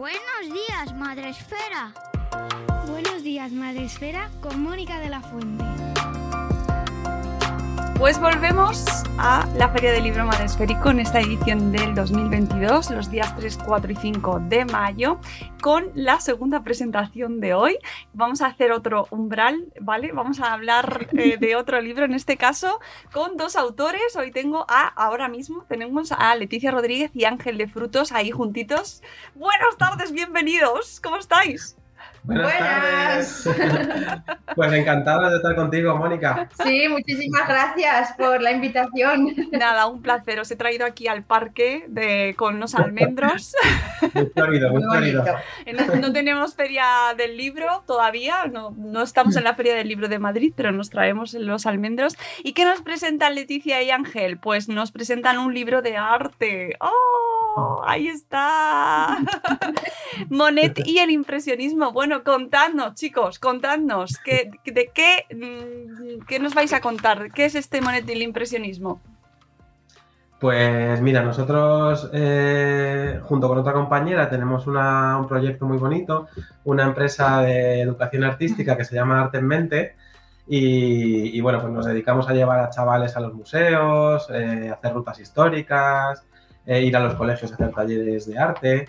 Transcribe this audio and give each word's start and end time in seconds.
Buenos 0.00 0.50
días, 0.50 0.94
Madre 0.94 1.28
Esfera. 1.28 1.92
Buenos 2.86 3.22
días, 3.22 3.52
Madre 3.52 3.84
Esfera, 3.84 4.30
con 4.40 4.62
Mónica 4.62 4.98
de 4.98 5.10
la 5.10 5.20
Fuente. 5.20 5.89
Pues 8.00 8.18
volvemos 8.18 8.86
a 9.18 9.46
la 9.56 9.68
Feria 9.68 9.92
del 9.92 10.04
Libro 10.04 10.24
Madresférico 10.24 10.88
en 10.88 11.00
esta 11.00 11.20
edición 11.20 11.70
del 11.70 11.94
2022, 11.94 12.92
los 12.92 13.10
días 13.10 13.36
3, 13.36 13.58
4 13.58 13.92
y 13.92 13.94
5 13.94 14.40
de 14.48 14.64
mayo, 14.64 15.20
con 15.60 15.90
la 15.94 16.18
segunda 16.18 16.64
presentación 16.64 17.40
de 17.40 17.52
hoy. 17.52 17.76
Vamos 18.14 18.40
a 18.40 18.46
hacer 18.46 18.72
otro 18.72 19.06
umbral, 19.10 19.70
¿vale? 19.82 20.12
Vamos 20.12 20.40
a 20.40 20.54
hablar 20.54 21.08
eh, 21.12 21.36
de 21.38 21.56
otro 21.56 21.78
libro, 21.82 22.06
en 22.06 22.14
este 22.14 22.38
caso, 22.38 22.80
con 23.12 23.36
dos 23.36 23.54
autores. 23.54 24.16
Hoy 24.16 24.32
tengo 24.32 24.64
a, 24.66 24.88
ahora 24.88 25.28
mismo, 25.28 25.66
tenemos 25.68 26.10
a 26.10 26.34
Leticia 26.36 26.70
Rodríguez 26.70 27.10
y 27.12 27.26
Ángel 27.26 27.58
de 27.58 27.68
Frutos 27.68 28.12
ahí 28.12 28.30
juntitos. 28.30 29.02
Buenas 29.34 29.76
tardes, 29.76 30.12
bienvenidos, 30.12 31.00
¿cómo 31.02 31.18
estáis? 31.18 31.76
Buenas, 32.22 33.44
tardes. 33.44 33.46
pues 34.54 34.72
encantada 34.72 35.30
de 35.30 35.36
estar 35.36 35.54
contigo, 35.54 35.96
Mónica. 35.96 36.48
Sí, 36.64 36.88
muchísimas 36.88 37.48
gracias 37.48 38.12
por 38.16 38.40
la 38.42 38.52
invitación. 38.52 39.34
Nada, 39.52 39.86
un 39.86 40.02
placer. 40.02 40.40
Os 40.40 40.50
he 40.50 40.56
traído 40.56 40.86
aquí 40.86 41.08
al 41.08 41.22
parque 41.22 41.84
de, 41.88 42.34
con 42.36 42.56
unos 42.56 42.74
almendros. 42.74 43.54
Muy 44.14 44.26
florido, 44.26 44.70
muy, 44.70 44.82
florido. 44.82 45.24
Eh, 45.66 45.74
no, 45.74 46.12
tenemos 46.12 46.54
feria 46.54 46.84
del 47.16 47.36
libro 47.36 47.82
todavía, 47.86 48.46
no, 48.50 48.74
no 48.76 49.02
estamos 49.02 49.36
en 49.36 49.44
la 49.44 49.54
feria 49.54 49.74
del 49.74 49.88
libro 49.88 50.08
de 50.08 50.18
Madrid, 50.18 50.52
pero 50.56 50.72
nos 50.72 50.90
traemos 50.90 51.34
los 51.34 51.66
almendros. 51.66 52.16
¿Y 52.42 52.52
qué 52.52 52.64
nos 52.64 52.82
presentan 52.82 53.34
Leticia 53.34 53.82
y 53.82 53.90
Ángel? 53.90 54.38
Pues 54.38 54.68
nos 54.68 54.90
presentan 54.90 55.38
un 55.38 55.54
libro 55.54 55.82
de 55.82 55.96
arte. 55.96 56.76
¡Oh! 56.80 57.49
Ahí 57.84 58.08
está. 58.08 59.18
Monet 60.28 60.86
y 60.86 60.98
el 60.98 61.10
impresionismo. 61.10 61.92
Bueno, 61.92 62.22
contadnos, 62.24 62.94
chicos, 62.94 63.38
contadnos, 63.38 64.18
¿qué, 64.24 64.50
¿de 64.64 64.90
qué, 64.94 65.26
mm, 65.34 66.26
qué 66.26 66.38
nos 66.38 66.54
vais 66.54 66.72
a 66.72 66.80
contar? 66.80 67.30
¿Qué 67.32 67.44
es 67.46 67.54
este 67.54 67.80
Monet 67.80 68.04
del 68.04 68.22
impresionismo? 68.22 69.00
Pues 70.40 71.00
mira, 71.02 71.22
nosotros 71.22 72.08
eh, 72.14 73.20
junto 73.24 73.46
con 73.46 73.58
otra 73.58 73.74
compañera 73.74 74.30
tenemos 74.30 74.66
un 74.66 75.26
proyecto 75.28 75.66
muy 75.66 75.76
bonito, 75.76 76.28
una 76.64 76.84
empresa 76.84 77.42
de 77.42 77.82
educación 77.82 78.24
artística 78.24 78.74
que 78.74 78.86
se 78.86 78.94
llama 78.94 79.20
Arte 79.20 79.36
en 79.36 79.46
Mente 79.46 79.96
y, 80.52 81.40
bueno, 81.42 81.60
pues 81.60 81.72
nos 81.72 81.86
dedicamos 81.86 82.28
a 82.28 82.32
llevar 82.32 82.58
a 82.58 82.70
chavales 82.70 83.16
a 83.16 83.20
los 83.20 83.34
museos, 83.34 84.28
eh, 84.30 84.70
hacer 84.72 84.94
rutas 84.94 85.20
históricas, 85.20 86.24
eh, 86.70 86.82
ir 86.82 86.96
a 86.96 87.00
los 87.00 87.14
colegios 87.14 87.50
a 87.50 87.54
hacer 87.54 87.72
talleres 87.72 88.26
de 88.26 88.38
arte. 88.38 88.88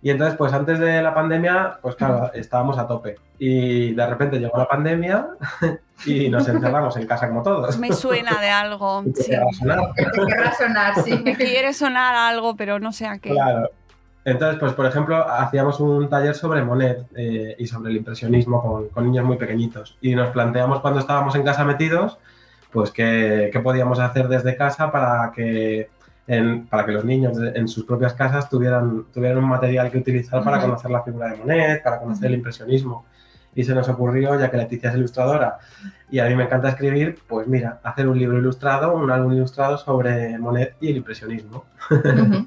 Y 0.00 0.10
entonces, 0.10 0.36
pues 0.36 0.52
antes 0.52 0.78
de 0.78 1.02
la 1.02 1.12
pandemia, 1.12 1.80
pues 1.82 1.96
claro, 1.96 2.30
estábamos 2.32 2.78
a 2.78 2.86
tope. 2.86 3.16
Y 3.40 3.92
de 3.92 4.06
repente 4.06 4.38
llegó 4.38 4.56
la 4.56 4.68
pandemia 4.68 5.26
y 6.06 6.28
nos 6.28 6.46
encerramos 6.46 6.96
en 6.96 7.08
casa 7.08 7.26
como 7.26 7.42
todos. 7.42 7.76
Me 7.76 7.92
suena 7.92 8.40
de 8.40 8.50
algo. 8.50 9.02
Sí. 9.16 9.32
sonar. 9.58 9.80
Me 9.96 10.54
sonar, 10.56 11.02
sí. 11.02 11.20
Me 11.24 11.34
quiere 11.34 11.72
sonar 11.72 12.14
algo, 12.14 12.54
pero 12.54 12.78
no 12.78 12.92
sé 12.92 13.08
a 13.08 13.18
qué. 13.18 13.30
Claro. 13.30 13.68
Entonces, 14.24 14.60
pues 14.60 14.72
por 14.74 14.86
ejemplo, 14.86 15.28
hacíamos 15.28 15.80
un 15.80 16.08
taller 16.08 16.36
sobre 16.36 16.62
Monet 16.62 17.04
eh, 17.16 17.56
y 17.58 17.66
sobre 17.66 17.90
el 17.90 17.96
impresionismo 17.96 18.62
con, 18.62 18.88
con, 18.90 19.04
niños 19.04 19.24
muy 19.24 19.38
pequeñitos. 19.38 19.98
Y 20.00 20.14
nos 20.14 20.30
planteamos 20.30 20.80
cuando 20.80 21.00
estábamos 21.00 21.34
en 21.34 21.42
casa 21.42 21.64
metidos, 21.64 22.18
pues 22.70 22.92
qué, 22.92 23.50
qué 23.52 23.58
podíamos 23.58 23.98
hacer 23.98 24.28
desde 24.28 24.56
casa 24.56 24.92
para 24.92 25.32
que 25.34 25.88
para 26.68 26.84
que 26.84 26.92
los 26.92 27.04
niños 27.04 27.38
en 27.54 27.66
sus 27.68 27.84
propias 27.84 28.12
casas 28.12 28.50
tuvieran, 28.50 29.06
tuvieran 29.14 29.38
un 29.38 29.48
material 29.48 29.90
que 29.90 29.98
utilizar 29.98 30.44
para 30.44 30.60
conocer 30.60 30.90
la 30.90 31.02
figura 31.02 31.28
de 31.28 31.36
Monet, 31.38 31.82
para 31.82 31.98
conocer 31.98 32.26
el 32.26 32.34
impresionismo. 32.34 33.06
Y 33.54 33.64
se 33.64 33.74
nos 33.74 33.88
ocurrió, 33.88 34.38
ya 34.38 34.50
que 34.50 34.58
Leticia 34.58 34.90
es 34.90 34.96
ilustradora 34.96 35.58
y 36.10 36.18
a 36.18 36.26
mí 36.26 36.36
me 36.36 36.44
encanta 36.44 36.68
escribir, 36.68 37.18
pues 37.26 37.48
mira, 37.48 37.80
hacer 37.82 38.06
un 38.08 38.18
libro 38.18 38.38
ilustrado, 38.38 38.94
un 38.94 39.10
álbum 39.10 39.32
ilustrado 39.32 39.78
sobre 39.78 40.38
Monet 40.38 40.76
y 40.80 40.90
el 40.90 40.98
impresionismo. 40.98 41.64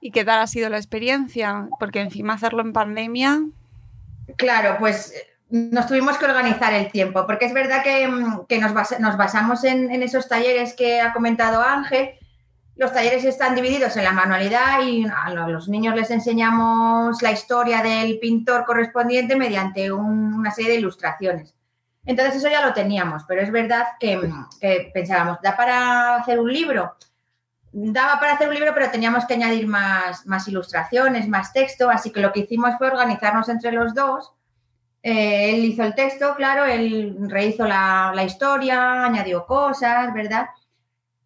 ¿Y 0.00 0.12
qué 0.12 0.24
tal 0.24 0.40
ha 0.40 0.46
sido 0.46 0.70
la 0.70 0.76
experiencia? 0.76 1.68
Porque 1.78 2.00
encima 2.00 2.34
hacerlo 2.34 2.62
en 2.62 2.72
pandemia. 2.72 3.42
Claro, 4.36 4.76
pues 4.78 5.12
nos 5.50 5.88
tuvimos 5.88 6.16
que 6.16 6.24
organizar 6.24 6.72
el 6.72 6.90
tiempo, 6.92 7.26
porque 7.26 7.46
es 7.46 7.52
verdad 7.52 7.82
que, 7.82 8.06
nos, 8.60 9.16
basamos 9.16 9.64
en, 9.64 9.90
en, 9.90 10.02
esos 10.04 10.28
talleres 10.28 10.74
que 10.74 11.00
ha 11.00 11.12
comentado 11.12 11.60
Ángel 11.60 12.10
los 12.80 12.94
talleres 12.94 13.26
están 13.26 13.54
divididos 13.54 13.94
en 13.98 14.04
la 14.04 14.12
manualidad 14.12 14.80
y 14.82 15.04
a 15.04 15.28
los 15.28 15.68
niños 15.68 15.94
les 15.94 16.10
enseñamos 16.10 17.20
la 17.20 17.30
historia 17.30 17.82
del 17.82 18.18
pintor 18.18 18.64
correspondiente 18.64 19.36
mediante 19.36 19.92
una 19.92 20.50
serie 20.50 20.70
de 20.70 20.76
ilustraciones. 20.78 21.54
Entonces 22.06 22.36
eso 22.36 22.48
ya 22.48 22.64
lo 22.64 22.72
teníamos, 22.72 23.24
pero 23.28 23.42
es 23.42 23.52
verdad 23.52 23.84
que, 24.00 24.90
pensábamos, 24.94 25.42
¿da 25.42 25.54
para 25.58 26.16
hacer 26.16 26.40
un 26.40 26.50
libro? 26.50 26.96
Daba 27.70 28.18
para 28.18 28.32
hacer 28.32 28.48
un 28.48 28.54
libro, 28.54 28.72
pero 28.72 28.90
teníamos 28.90 29.26
que 29.26 29.34
añadir 29.34 29.66
más, 29.66 30.24
ilustraciones, 30.48 31.28
más 31.28 31.52
texto, 31.52 31.90
así 31.90 32.10
que 32.10 32.20
lo 32.20 32.32
que 32.32 32.40
hicimos 32.40 32.78
fue 32.78 32.86
organizarnos 32.86 33.50
entre 33.50 33.72
los 33.72 33.92
dos. 33.92 34.32
Eh, 35.02 35.50
él 35.50 35.66
hizo 35.66 35.82
el 35.82 35.94
texto, 35.94 36.34
claro, 36.34 36.64
él 36.64 37.14
rehizo 37.28 37.66
la 37.66 38.24
historia, 38.24 39.04
añadió 39.04 39.44
cosas, 39.44 40.14
¿verdad? 40.14 40.46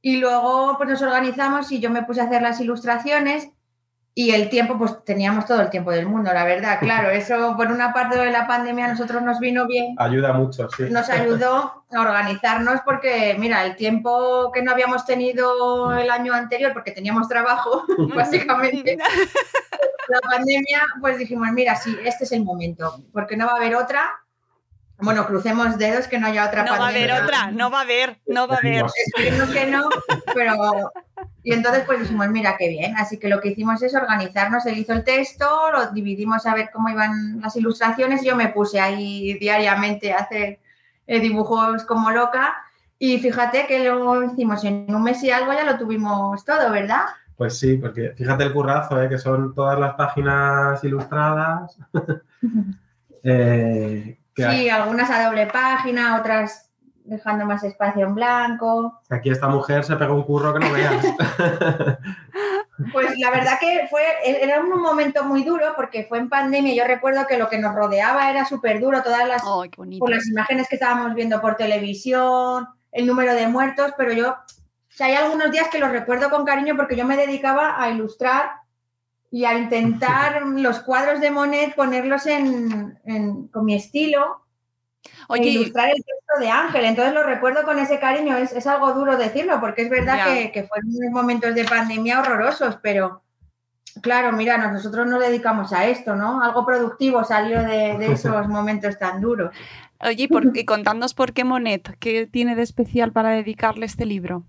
Y 0.05 0.19
luego 0.19 0.75
pues 0.77 0.91
nos 0.91 1.01
organizamos 1.01 1.73
y 1.73 1.81
yo 1.81 1.89
me 1.89 2.03
puse 2.03 2.21
a 2.21 2.25
hacer 2.25 2.43
las 2.43 2.61
ilustraciones 2.61 3.49
y 4.15 4.33
el 4.33 4.51
tiempo, 4.51 4.77
pues 4.77 5.03
teníamos 5.03 5.47
todo 5.47 5.63
el 5.63 5.71
tiempo 5.71 5.93
del 5.93 6.05
mundo, 6.05 6.31
la 6.31 6.45
verdad, 6.45 6.79
claro, 6.79 7.09
eso 7.11 7.57
por 7.57 7.73
una 7.73 7.95
parte 7.95 8.19
de 8.19 8.31
la 8.31 8.47
pandemia 8.47 8.85
a 8.85 8.89
nosotros 8.89 9.23
nos 9.23 9.41
vino 9.41 9.67
bien. 9.67 9.95
Ayuda 9.97 10.35
mucho, 10.35 10.69
sí. 10.77 10.91
Nos 10.91 11.09
ayudó 11.09 11.87
a 11.91 12.01
organizarnos 12.03 12.83
porque, 12.85 13.35
mira, 13.39 13.65
el 13.65 13.77
tiempo 13.77 14.53
que 14.53 14.61
no 14.61 14.73
habíamos 14.73 15.07
tenido 15.07 15.97
el 15.97 16.11
año 16.11 16.35
anterior, 16.35 16.75
porque 16.75 16.91
teníamos 16.91 17.27
trabajo, 17.27 17.85
básicamente, 18.15 18.99
la 20.09 20.21
pandemia, 20.21 20.83
pues 21.01 21.17
dijimos, 21.17 21.49
mira, 21.53 21.77
sí, 21.77 21.97
este 22.05 22.25
es 22.25 22.33
el 22.33 22.45
momento, 22.45 23.03
porque 23.11 23.39
no 23.39 23.47
va 23.47 23.53
a 23.53 23.57
haber 23.57 23.75
otra 23.75 24.21
bueno, 24.99 25.27
crucemos 25.27 25.77
dedos 25.77 26.07
que 26.07 26.19
no 26.19 26.29
haya 26.29 26.47
otra 26.47 26.65
No 26.65 26.79
va 26.79 26.87
a 26.87 26.89
haber 26.89 27.13
otra, 27.13 27.51
no 27.51 27.71
va 27.71 27.81
a 27.81 27.83
haber, 27.83 28.19
no 28.27 28.47
va 28.47 28.57
a 28.57 28.59
haber. 28.59 28.85
Esperemos 29.07 29.51
que 29.51 29.67
no, 29.67 29.89
pero... 30.35 30.91
Y 31.43 31.53
entonces 31.53 31.85
pues 31.85 32.01
dijimos, 32.01 32.29
mira 32.29 32.57
qué 32.57 32.69
bien. 32.69 32.97
Así 32.97 33.19
que 33.19 33.29
lo 33.29 33.41
que 33.41 33.51
hicimos 33.51 33.83
es 33.83 33.95
organizarnos. 33.95 34.65
Él 34.67 34.79
hizo 34.79 34.93
el 34.93 35.05
texto, 35.05 35.71
lo 35.73 35.91
dividimos 35.91 36.47
a 36.47 36.55
ver 36.55 36.71
cómo 36.73 36.89
iban 36.89 37.41
las 37.41 37.55
ilustraciones. 37.57 38.25
Yo 38.25 38.35
me 38.35 38.49
puse 38.49 38.81
ahí 38.81 39.35
diariamente 39.35 40.13
a 40.13 40.19
hacer 40.19 40.61
eh, 41.07 41.21
dibujos 41.21 41.85
como 41.85 42.11
loca. 42.11 42.55
Y 42.99 43.19
fíjate 43.19 43.67
que 43.67 43.85
lo 43.85 44.23
hicimos 44.23 44.65
en 44.65 44.87
un 44.95 45.03
mes 45.03 45.23
y 45.23 45.31
algo, 45.31 45.53
ya 45.53 45.65
lo 45.65 45.77
tuvimos 45.77 46.45
todo, 46.45 46.71
¿verdad? 46.71 47.03
Pues 47.37 47.59
sí, 47.59 47.77
porque 47.77 48.15
fíjate 48.17 48.45
el 48.45 48.53
currazo, 48.53 49.03
¿eh? 49.03 49.09
que 49.09 49.19
son 49.19 49.55
todas 49.55 49.79
las 49.79 49.95
páginas 49.95 50.83
ilustradas. 50.85 51.77
eh, 53.25 54.19
Sí, 54.37 54.69
algunas 54.69 55.11
a 55.11 55.25
doble 55.25 55.47
página, 55.47 56.19
otras 56.19 56.71
dejando 57.05 57.45
más 57.45 57.63
espacio 57.63 58.07
en 58.07 58.15
blanco. 58.15 59.01
Aquí 59.11 59.31
esta 59.31 59.49
mujer 59.49 59.85
se 59.85 59.95
pegó 59.97 60.15
un 60.15 60.25
curro 60.25 60.55
que 60.55 60.61
no 60.61 60.73
veas. 60.73 61.05
Pues 62.93 63.17
la 63.19 63.31
verdad 63.31 63.59
que 63.61 63.87
fue, 63.89 64.03
era 64.25 64.61
un 64.61 64.69
momento 64.81 65.23
muy 65.23 65.45
duro 65.45 65.75
porque 65.77 66.07
fue 66.09 66.19
en 66.19 66.29
pandemia. 66.29 66.75
Yo 66.75 66.85
recuerdo 66.85 67.25
que 67.27 67.39
lo 67.39 67.49
que 67.49 67.59
nos 67.59 67.73
rodeaba 67.73 68.29
era 68.31 68.45
súper 68.45 68.81
duro, 68.81 69.01
todas 69.03 69.29
las, 69.29 69.43
por 69.43 70.11
las 70.11 70.27
imágenes 70.27 70.69
que 70.69 70.75
estábamos 70.75 71.15
viendo 71.15 71.41
por 71.41 71.55
televisión, 71.55 72.67
el 72.91 73.07
número 73.07 73.35
de 73.35 73.47
muertos, 73.47 73.93
pero 73.97 74.13
yo, 74.13 74.31
o 74.31 74.37
sea, 74.89 75.07
hay 75.07 75.15
algunos 75.15 75.53
días 75.53 75.69
que 75.69 75.79
los 75.79 75.91
recuerdo 75.91 76.31
con 76.31 76.45
cariño 76.45 76.75
porque 76.77 76.97
yo 76.97 77.05
me 77.05 77.17
dedicaba 77.17 77.81
a 77.81 77.91
ilustrar 77.91 78.51
y 79.35 79.45
a 79.47 79.59
intentar 79.59 80.43
los 80.47 80.79
cuadros 80.79 81.21
de 81.21 81.33
Monet 81.33 81.75
ponerlos 81.75 82.25
en, 82.27 83.01
con 83.51 83.65
mi 83.65 83.75
estilo. 83.75 84.43
E 85.29 85.45
ilustrar 85.45 85.89
el 85.89 85.97
texto 85.97 86.39
de 86.39 86.49
Ángel. 86.49 86.85
Entonces 86.85 87.13
lo 87.13 87.25
recuerdo 87.25 87.65
con 87.65 87.81
ese 87.81 87.99
cariño. 87.99 88.37
Es, 88.37 88.67
algo 88.69 88.93
duro 88.93 89.17
decirlo, 89.17 89.61
porque 89.61 89.83
es 89.83 89.91
verdad 89.91 90.25
que, 90.25 90.53
que, 90.53 90.63
fueron 90.63 90.89
unos 90.89 91.11
momentos 91.11 91.53
de 91.53 91.65
pandemia 91.65 92.21
horrorosos, 92.21 92.79
pero 92.81 93.25
claro, 94.03 94.31
mira, 94.31 94.57
nosotros 94.71 95.05
nos 95.09 95.19
dedicamos 95.19 95.73
a 95.73 95.85
esto, 95.87 96.15
¿no? 96.15 96.41
Algo 96.41 96.65
productivo 96.65 97.25
salió 97.25 97.61
de, 97.65 97.97
esos 98.13 98.47
momentos 98.47 98.97
tan 99.01 99.21
duros. 99.21 99.53
Oye, 99.99 100.29
y 100.55 100.65
contadnos 100.65 101.13
por 101.13 101.33
qué 101.33 101.43
Monet, 101.43 101.97
¿qué 101.99 102.29
tiene 102.29 102.55
de 102.55 102.63
especial 102.63 103.11
para 103.11 103.31
dedicarle 103.31 103.87
este 103.87 104.07
libro? 104.07 104.45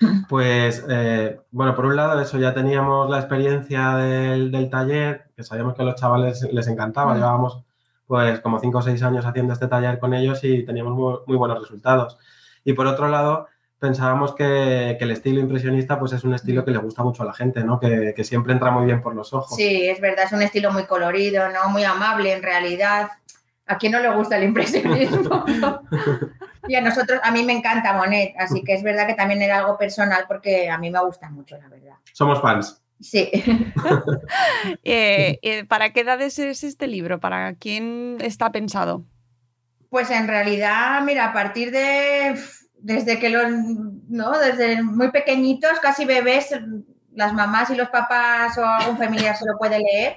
Pues, 0.28 0.84
eh, 0.88 1.40
bueno, 1.50 1.74
por 1.74 1.86
un 1.86 1.96
lado, 1.96 2.20
eso 2.20 2.38
ya 2.38 2.52
teníamos 2.54 3.08
la 3.08 3.18
experiencia 3.18 3.96
del, 3.96 4.68
taller, 4.70 5.26
que 5.36 5.42
sabíamos 5.42 5.74
que 5.74 5.82
a 5.82 5.84
los 5.84 5.94
chavales 5.94 6.42
les 6.52 6.68
encantaba, 6.68 7.14
llevábamos 7.14 7.62
pues 8.06 8.40
como 8.40 8.60
cinco 8.60 8.78
o 8.78 8.82
seis 8.82 9.02
años 9.02 9.26
haciendo 9.26 9.52
este 9.52 9.66
taller 9.66 9.98
con 9.98 10.14
ellos 10.14 10.44
y 10.44 10.64
teníamos 10.64 11.24
muy, 11.26 11.36
buenos 11.36 11.60
resultados. 11.60 12.18
Y 12.64 12.72
por 12.72 12.86
otro 12.86 13.08
lado, 13.08 13.48
pensábamos 13.80 14.34
que, 14.34 14.96
el 15.00 15.10
estilo 15.10 15.40
impresionista 15.40 15.98
pues 15.98 16.12
es 16.12 16.22
un 16.22 16.34
estilo 16.34 16.64
que 16.64 16.70
le 16.70 16.78
gusta 16.78 17.02
mucho 17.02 17.24
a 17.24 17.26
la 17.26 17.34
gente, 17.34 17.64
¿no? 17.64 17.80
Que, 17.80 18.12
que, 18.14 18.22
siempre 18.22 18.52
entra 18.52 18.70
muy 18.70 18.86
bien 18.86 19.02
por 19.02 19.14
los 19.14 19.32
ojos. 19.32 19.56
Sí, 19.56 19.88
es 19.88 20.00
verdad, 20.00 20.26
es 20.26 20.32
un 20.32 20.42
estilo 20.42 20.70
muy 20.70 20.84
colorido, 20.84 21.48
¿no? 21.50 21.68
Muy 21.68 21.82
amable 21.82 22.32
en 22.32 22.42
realidad. 22.42 23.08
¿A 23.66 23.76
quién 23.76 23.92
no 23.92 23.98
le 23.98 24.14
gusta 24.14 24.36
el 24.36 24.44
impresionismo? 24.44 25.44
y 26.68 26.74
a 26.74 26.80
nosotros, 26.80 27.20
a 27.22 27.30
mí 27.30 27.42
me 27.44 27.52
encanta 27.52 27.92
Monet, 27.92 28.34
así 28.38 28.62
que 28.62 28.74
es 28.74 28.82
verdad 28.82 29.06
que 29.06 29.14
también 29.14 29.42
era 29.42 29.58
algo 29.58 29.76
personal 29.78 30.24
porque 30.26 30.68
a 30.68 30.78
mí 30.78 30.90
me 30.90 31.00
gusta 31.00 31.28
mucho, 31.30 31.56
la 31.58 31.68
verdad. 31.68 31.96
Somos 32.12 32.40
fans. 32.40 32.82
Sí. 33.00 33.30
Eh, 34.82 35.38
eh, 35.42 35.64
¿Para 35.64 35.92
qué 35.92 36.00
edades 36.00 36.38
es 36.38 36.64
este 36.64 36.86
libro? 36.86 37.20
¿Para 37.20 37.54
quién 37.54 38.16
está 38.20 38.50
pensado? 38.50 39.04
Pues 39.90 40.10
en 40.10 40.26
realidad, 40.26 41.02
mira, 41.02 41.26
a 41.26 41.32
partir 41.32 41.70
de 41.70 42.36
desde 42.78 43.18
que 43.18 43.30
los, 43.30 43.50
¿no? 44.08 44.38
Desde 44.38 44.82
muy 44.82 45.10
pequeñitos, 45.10 45.78
casi 45.80 46.04
bebés, 46.04 46.54
las 47.14 47.32
mamás 47.32 47.70
y 47.70 47.76
los 47.76 47.88
papás 47.88 48.56
o 48.58 48.64
algún 48.64 48.98
familiar 48.98 49.36
se 49.36 49.46
lo 49.46 49.58
puede 49.58 49.78
leer, 49.78 50.16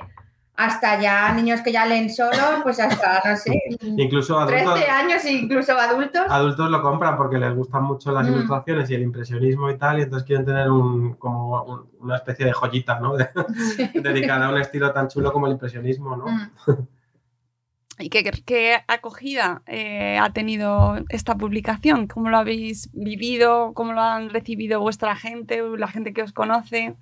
hasta 0.59 0.99
ya 0.99 1.31
niños 1.31 1.61
que 1.61 1.71
ya 1.71 1.85
leen 1.85 2.09
solo, 2.09 2.61
pues 2.63 2.81
hasta, 2.81 3.21
no 3.23 3.37
sé, 3.37 3.57
incluso 3.81 4.37
adultos, 4.37 4.73
13 4.73 4.91
años, 4.91 5.25
incluso 5.25 5.71
adultos. 5.71 6.23
Adultos 6.27 6.69
lo 6.69 6.81
compran 6.81 7.15
porque 7.15 7.37
les 7.37 7.55
gustan 7.55 7.83
mucho 7.83 8.11
las 8.11 8.27
mm. 8.27 8.33
ilustraciones 8.33 8.89
y 8.89 8.95
el 8.95 9.03
impresionismo 9.03 9.71
y 9.71 9.77
tal, 9.77 9.99
y 9.99 10.01
entonces 10.01 10.27
quieren 10.27 10.45
tener 10.45 10.69
un, 10.69 11.13
como 11.13 11.87
una 12.01 12.17
especie 12.17 12.45
de 12.45 12.51
joyita, 12.51 12.99
¿no? 12.99 13.13
dedicada 13.93 14.47
a 14.47 14.49
un 14.51 14.57
estilo 14.57 14.91
tan 14.91 15.07
chulo 15.07 15.31
como 15.31 15.47
el 15.47 15.53
impresionismo, 15.53 16.17
¿no? 16.17 16.25
Mm. 16.27 16.51
¿Y 18.01 18.09
qué, 18.09 18.81
acogida 18.87 19.61
eh, 19.65 20.17
ha 20.21 20.33
tenido 20.33 20.97
esta 21.07 21.35
publicación? 21.35 22.07
¿Cómo 22.07 22.29
lo 22.29 22.37
habéis 22.37 22.89
vivido? 22.91 23.73
¿Cómo 23.73 23.93
lo 23.93 24.01
han 24.01 24.29
recibido 24.29 24.81
vuestra 24.81 25.15
gente, 25.15 25.61
la 25.77 25.87
gente 25.87 26.11
que 26.11 26.23
os 26.23 26.33
conoce? 26.33 26.95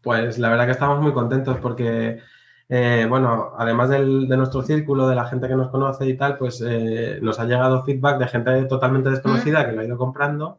Pues 0.00 0.38
la 0.38 0.48
verdad 0.48 0.66
que 0.66 0.72
estamos 0.72 1.02
muy 1.02 1.12
contentos 1.12 1.58
porque, 1.58 2.20
eh, 2.68 3.06
bueno, 3.08 3.52
además 3.56 3.90
de 3.90 4.00
nuestro 4.36 4.62
círculo, 4.62 5.08
de 5.08 5.14
la 5.14 5.26
gente 5.26 5.46
que 5.48 5.54
nos 5.54 5.68
conoce 5.68 6.06
y 6.06 6.16
tal, 6.16 6.36
pues 6.36 6.62
eh, 6.66 7.18
nos 7.22 7.38
ha 7.38 7.44
llegado 7.44 7.84
feedback 7.84 8.18
de 8.18 8.28
gente 8.28 8.64
totalmente 8.64 9.10
desconocida 9.10 9.66
que 9.66 9.72
lo 9.72 9.80
ha 9.80 9.84
ido 9.84 9.96
comprando 9.96 10.58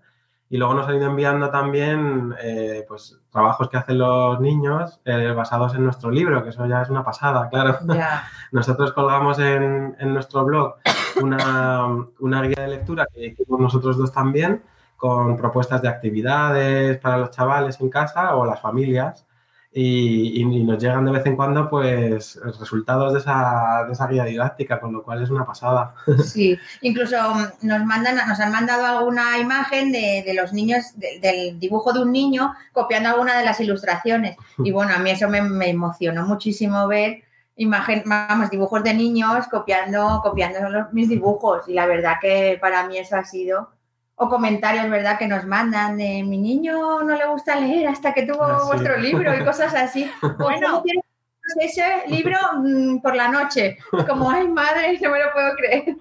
y 0.50 0.58
luego 0.58 0.74
nos 0.74 0.88
han 0.88 0.96
ido 0.96 1.08
enviando 1.08 1.50
también 1.50 2.34
eh, 2.42 2.86
pues, 2.88 3.20
trabajos 3.30 3.70
que 3.70 3.78
hacen 3.78 3.98
los 3.98 4.40
niños 4.40 5.02
eh, 5.04 5.34
basados 5.36 5.76
en 5.76 5.84
nuestro 5.84 6.10
libro, 6.10 6.42
que 6.44 6.50
eso 6.50 6.66
ya 6.66 6.82
es 6.82 6.90
una 6.90 7.04
pasada, 7.04 7.50
claro. 7.50 7.78
Nosotros 8.54 8.94
colgamos 8.94 9.40
en, 9.40 9.98
en 10.00 10.14
nuestro 10.14 10.46
blog 10.46 10.76
una, 11.22 11.86
una, 12.20 12.42
guía 12.44 12.64
de 12.64 12.68
lectura 12.70 13.08
que 13.14 13.28
hicimos 13.28 13.60
nosotros 13.60 13.98
dos 13.98 14.14
también, 14.14 14.64
con 14.96 15.36
propuestas 15.36 15.82
de 15.82 15.90
actividades 15.90 16.98
para 17.00 17.18
los 17.18 17.32
chavales 17.32 17.82
en 17.82 17.90
casa 17.90 18.36
o 18.36 18.46
las 18.46 18.62
familias 18.62 19.27
y, 19.80 20.64
nos 20.64 20.82
llegan 20.82 21.06
de 21.06 21.12
vez 21.12 21.26
en 21.26 21.36
cuando 21.36 21.70
pues 21.70 22.40
resultados 22.60 23.14
de 23.14 23.20
esa, 23.20 23.84
de 23.86 23.94
esa 23.94 24.08
guía 24.08 24.26
didáctica, 24.26 24.80
con 24.80 24.92
lo 24.92 25.04
cual 25.04 25.22
es 25.22 25.30
una 25.30 25.46
pasada. 25.46 25.94
Sí, 26.24 26.58
incluso 26.82 27.16
mm, 27.16 27.68
nos 27.68 27.86
mandan, 27.86 28.16
nos 28.28 28.40
han 28.40 28.52
mandado 28.52 28.86
alguna 28.86 29.38
imagen 29.38 29.92
de, 29.92 30.34
los 30.34 30.52
niños, 30.52 30.84
del 30.96 31.60
dibujo 31.60 31.94
de 31.94 32.02
un 32.02 32.12
niño 32.12 32.54
copiando 32.74 33.10
alguna 33.10 33.38
de 33.38 33.46
las 33.46 33.60
ilustraciones. 33.60 34.36
Y 34.58 34.72
bueno, 34.72 34.94
a 34.96 35.00
mí 35.00 35.12
eso 35.12 35.30
me, 35.30 35.42
me 35.42 35.70
emocionó 35.70 36.26
muchísimo 36.26 36.88
ver 36.88 37.24
imagen, 37.56 38.04
vamos, 38.06 38.50
dibujos 38.50 38.84
de 38.84 38.94
niños 38.94 39.48
copiando, 39.50 40.22
copiando 40.24 40.88
mis 40.92 41.10
dibujos. 41.10 41.68
Y 41.68 41.74
la 41.74 41.86
verdad 41.86 42.16
que 42.20 42.58
para 42.60 42.88
mí 42.88 42.98
eso 42.98 43.16
ha 43.16 43.24
sido 43.24 43.77
o 44.20 44.30
comentarios, 44.30 44.90
¿verdad?, 44.90 45.18
que 45.18 45.28
nos 45.28 45.46
mandan 45.46 45.98
de 45.98 46.24
mi 46.24 46.40
niño 46.40 47.04
no 47.04 47.16
le 47.16 47.28
gusta 47.28 47.56
leer 47.56 47.88
hasta 47.88 48.14
que 48.14 48.24
tuvo 48.24 48.44
ah, 48.44 48.66
vuestro 48.66 48.98
libro 48.98 49.34
y 49.36 49.46
cosas 49.46 49.74
así. 49.74 50.10
Bueno, 50.40 50.84
ese 51.60 51.84
libro 52.08 52.38
mm, 52.56 53.00
por 53.00 53.16
la 53.16 53.30
noche. 53.30 53.78
Como, 54.08 54.30
ay, 54.30 54.48
madre, 54.48 55.00
no 55.02 55.12
me 55.12 55.20
lo 55.20 55.32
puedo 55.32 55.56
creer. 55.56 55.96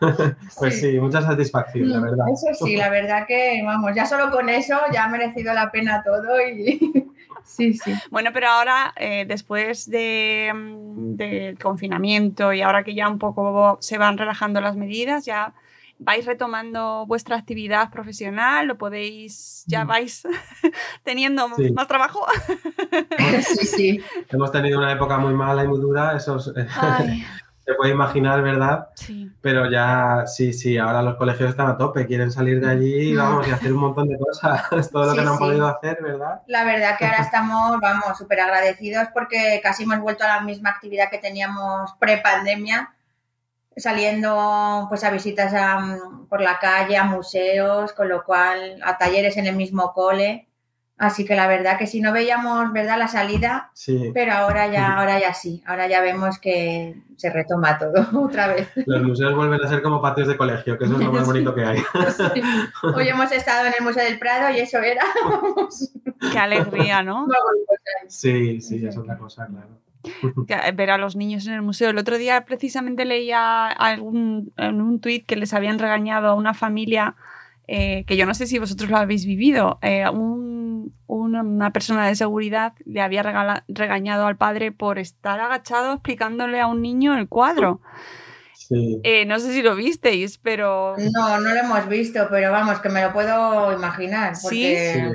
Pues 0.58 0.80
sí, 0.80 0.98
mucha 0.98 1.20
satisfacción, 1.20 1.90
la 1.90 1.98
mm, 1.98 2.02
verdad. 2.02 2.24
Eso 2.32 2.64
sí, 2.64 2.76
la 2.76 2.88
verdad 2.88 3.26
que, 3.26 3.62
vamos, 3.64 3.92
ya 3.94 4.06
solo 4.06 4.30
con 4.30 4.48
eso 4.48 4.78
ya 4.92 5.04
ha 5.04 5.08
merecido 5.08 5.52
la 5.52 5.70
pena 5.70 6.02
todo 6.02 6.40
y... 6.40 7.06
Sí, 7.42 7.74
sí. 7.74 7.92
Bueno, 8.10 8.30
pero 8.32 8.48
ahora, 8.48 8.92
eh, 8.96 9.24
después 9.26 9.88
mm, 9.88 9.92
del 9.92 11.16
de 11.16 11.58
confinamiento 11.60 12.52
y 12.52 12.62
ahora 12.62 12.84
que 12.84 12.94
ya 12.94 13.08
un 13.08 13.18
poco 13.18 13.76
se 13.80 13.98
van 13.98 14.16
relajando 14.16 14.60
las 14.60 14.76
medidas, 14.76 15.24
ya 15.24 15.52
vais 16.00 16.24
retomando 16.24 17.04
vuestra 17.06 17.36
actividad 17.36 17.90
profesional, 17.90 18.66
lo 18.66 18.78
podéis, 18.78 19.64
ya 19.66 19.84
mm. 19.84 19.88
vais 19.88 20.22
teniendo 21.04 21.48
más 21.48 21.86
trabajo. 21.86 22.26
sí, 23.42 23.66
sí. 23.66 24.00
Hemos 24.30 24.50
tenido 24.50 24.78
una 24.78 24.92
época 24.92 25.18
muy 25.18 25.34
mala 25.34 25.64
y 25.64 25.68
muy 25.68 25.78
dura, 25.78 26.16
eso 26.16 26.40
se 27.64 27.74
puede 27.76 27.92
imaginar, 27.92 28.42
¿verdad? 28.42 28.88
Sí. 28.94 29.30
Pero 29.42 29.70
ya, 29.70 30.24
sí, 30.26 30.54
sí, 30.54 30.78
ahora 30.78 31.02
los 31.02 31.16
colegios 31.16 31.50
están 31.50 31.68
a 31.68 31.76
tope, 31.76 32.06
quieren 32.06 32.32
salir 32.32 32.60
de 32.60 32.70
allí, 32.70 33.12
mm. 33.12 33.18
vamos, 33.18 33.46
y 33.48 33.50
hacer 33.50 33.72
un 33.72 33.80
montón 33.80 34.08
de 34.08 34.18
cosas, 34.18 34.90
todo 34.90 35.04
lo 35.04 35.14
que 35.14 35.22
no 35.22 35.32
han 35.34 35.38
podido 35.38 35.66
hacer, 35.66 35.98
¿verdad? 36.02 36.40
La 36.46 36.64
verdad 36.64 36.96
que 36.98 37.04
ahora 37.04 37.18
estamos, 37.18 37.78
vamos, 37.78 38.16
súper 38.16 38.40
agradecidos 38.40 39.08
porque 39.12 39.60
casi 39.62 39.82
hemos 39.82 40.00
vuelto 40.00 40.24
a 40.24 40.28
la 40.28 40.40
misma 40.40 40.70
actividad 40.70 41.10
que 41.10 41.18
teníamos 41.18 41.92
pre-pandemia 41.98 42.94
saliendo 43.76 44.86
pues 44.88 45.04
a 45.04 45.10
visitas 45.10 45.52
por 46.28 46.40
la 46.40 46.58
calle, 46.58 46.96
a 46.96 47.04
museos, 47.04 47.92
con 47.92 48.08
lo 48.08 48.24
cual 48.24 48.80
a 48.84 48.98
talleres 48.98 49.36
en 49.36 49.46
el 49.46 49.56
mismo 49.56 49.92
cole. 49.92 50.48
Así 51.00 51.24
que 51.24 51.34
la 51.34 51.46
verdad 51.46 51.78
que 51.78 51.86
si 51.86 52.02
no 52.02 52.12
veíamos, 52.12 52.74
¿verdad? 52.74 52.98
La 52.98 53.08
salida, 53.08 53.70
sí. 53.72 54.10
pero 54.12 54.32
ahora 54.32 54.70
ya, 54.70 54.98
ahora 54.98 55.18
ya 55.18 55.32
sí, 55.32 55.62
ahora 55.66 55.88
ya 55.88 56.02
vemos 56.02 56.38
que 56.38 56.94
se 57.16 57.30
retoma 57.30 57.78
todo 57.78 58.06
otra 58.22 58.48
vez. 58.48 58.68
Los 58.84 59.02
museos 59.02 59.34
vuelven 59.34 59.64
a 59.64 59.68
ser 59.68 59.80
como 59.80 60.02
patios 60.02 60.28
de 60.28 60.36
colegio, 60.36 60.76
que 60.76 60.84
eso 60.84 61.00
es 61.00 61.00
lo 61.00 61.10
más 61.10 61.26
bonito 61.26 61.54
que 61.54 61.64
hay. 61.64 61.78
Hoy 62.94 63.08
hemos 63.08 63.32
estado 63.32 63.66
en 63.66 63.72
el 63.78 63.82
Museo 63.82 64.04
del 64.04 64.18
Prado 64.18 64.54
y 64.54 64.60
eso 64.60 64.76
era. 64.76 65.02
Qué 66.30 66.38
alegría, 66.38 67.02
¿no? 67.02 67.26
Sí, 68.08 68.60
sí, 68.60 68.86
es 68.86 68.96
otra 68.98 69.16
cosa, 69.16 69.46
claro. 69.46 69.68
ver 70.74 70.90
a 70.90 70.98
los 70.98 71.16
niños 71.16 71.46
en 71.46 71.54
el 71.54 71.62
museo. 71.62 71.90
El 71.90 71.98
otro 71.98 72.18
día 72.18 72.44
precisamente 72.44 73.04
leía 73.04 73.68
algún, 73.68 74.52
en 74.56 74.80
un 74.80 75.00
tuit 75.00 75.26
que 75.26 75.36
les 75.36 75.54
habían 75.54 75.78
regañado 75.78 76.28
a 76.28 76.34
una 76.34 76.54
familia 76.54 77.16
eh, 77.72 78.04
que 78.04 78.16
yo 78.16 78.26
no 78.26 78.34
sé 78.34 78.48
si 78.48 78.58
vosotros 78.58 78.90
lo 78.90 78.96
habéis 78.96 79.24
vivido. 79.24 79.78
Eh, 79.82 80.04
una 81.06 81.72
persona 81.72 82.08
de 82.08 82.16
seguridad 82.16 82.72
le 82.84 83.00
había 83.00 83.22
regañado 83.68 84.26
al 84.26 84.36
padre 84.36 84.72
por 84.72 84.98
estar 84.98 85.38
agachado 85.38 85.92
explicándole 85.92 86.60
a 86.60 86.66
un 86.66 86.82
niño 86.82 87.16
el 87.16 87.28
cuadro. 87.28 87.80
Eh, 88.70 89.24
no 89.26 89.38
sé 89.38 89.52
si 89.52 89.62
lo 89.62 89.76
visteis, 89.76 90.38
pero... 90.38 90.96
No, 90.96 91.40
no 91.40 91.54
lo 91.54 91.60
hemos 91.60 91.88
visto, 91.88 92.26
pero 92.28 92.50
vamos, 92.50 92.80
que 92.80 92.88
me 92.88 93.02
lo 93.02 93.12
puedo 93.12 93.72
imaginar. 93.72 94.34
Porque... 94.42 95.12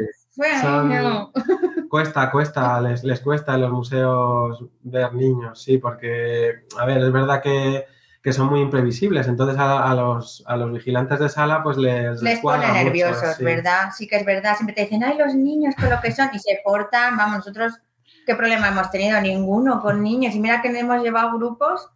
Cuesta, 1.89 2.32
cuesta, 2.32 2.82
les, 2.82 3.04
les 3.04 3.22
cuesta 3.22 3.56
en 3.56 3.62
los 3.62 3.72
museos 3.72 4.65
ver 4.82 5.13
niños, 5.13 5.62
sí, 5.62 5.77
porque, 5.77 6.65
a 6.77 6.86
ver, 6.86 6.98
es 6.98 7.12
verdad 7.12 7.42
que, 7.42 7.86
son 8.34 8.48
muy 8.48 8.60
imprevisibles, 8.60 9.27
entonces 9.27 9.56
a, 9.60 9.94
los, 9.94 10.44
a 10.48 10.58
los 10.58 10.74
vigilantes 10.74 11.20
de 11.20 11.30
sala 11.30 11.62
pues 11.62 11.77
les... 11.77 12.22
Les 12.24 12.39
pone 12.39 12.70
nerviosos, 12.72 13.38
¿verdad? 13.38 13.92
Sí 13.96 14.08
que 14.08 14.18
es 14.18 14.25
verdad, 14.25 14.56
siempre 14.56 14.75
te 14.75 14.82
dicen, 14.82 15.04
ay, 15.04 15.18
los 15.18 15.36
niños 15.36 15.75
con 15.75 15.89
lo 15.89 16.01
que 16.01 16.12
son, 16.12 16.30
y 16.34 16.39
se 16.39 16.60
portan, 16.65 17.15
vamos, 17.15 17.38
nosotros, 17.38 17.80
¿qué 18.25 18.36
problema 18.36 18.70
hemos 18.70 18.89
tenido? 18.89 19.22
Ninguno 19.22 19.80
con 19.80 20.01
niños, 20.01 20.34
y 20.34 20.39
mira 20.39 20.62
que 20.62 20.68
hemos 20.77 21.04
llevado 21.04 21.38
grupos, 21.38 21.88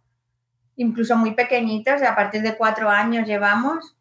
incluso 0.76 1.16
muy 1.16 1.34
pequeñitos, 1.34 2.00
a 2.02 2.14
partir 2.14 2.42
de 2.42 2.56
cuatro 2.56 2.88
años 2.88 3.26
llevamos, 3.26 3.96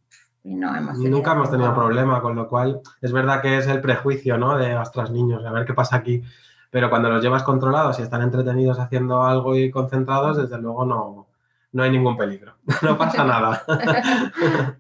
Nunca 0.56 1.34
hemos 1.34 1.51
tenido 1.51 1.74
problema, 1.74 2.22
con 2.22 2.36
lo 2.36 2.48
cual 2.48 2.82
es 3.01 3.12
verdad 3.12 3.41
que 3.41 3.58
es 3.58 3.68
el 3.68 3.82
prejuicio, 3.82 4.38
¿no? 4.38 4.58
De, 4.58 4.75
ostras, 4.75 5.12
niños, 5.12 5.46
a 5.46 5.51
ver 5.51 5.65
qué 5.65 5.74
pasa 5.74 5.98
aquí. 5.98 6.24
Pero 6.72 6.89
cuando 6.89 7.10
los 7.10 7.24
llevas 7.24 7.44
controlados 7.44 8.00
y 8.00 8.03
están 8.03 8.22
entretenidos 8.22 8.79
haciendo 8.79 9.24
algo 9.24 9.56
y 9.56 9.72
concentrados, 9.72 10.38
desde 10.38 10.60
luego 10.60 10.86
no, 10.86 11.27
no 11.72 11.84
hay 11.84 11.91
ningún 11.91 12.18
peligro, 12.18 12.56
no 12.82 12.98
pasa 12.98 13.24
nada. 13.24 13.63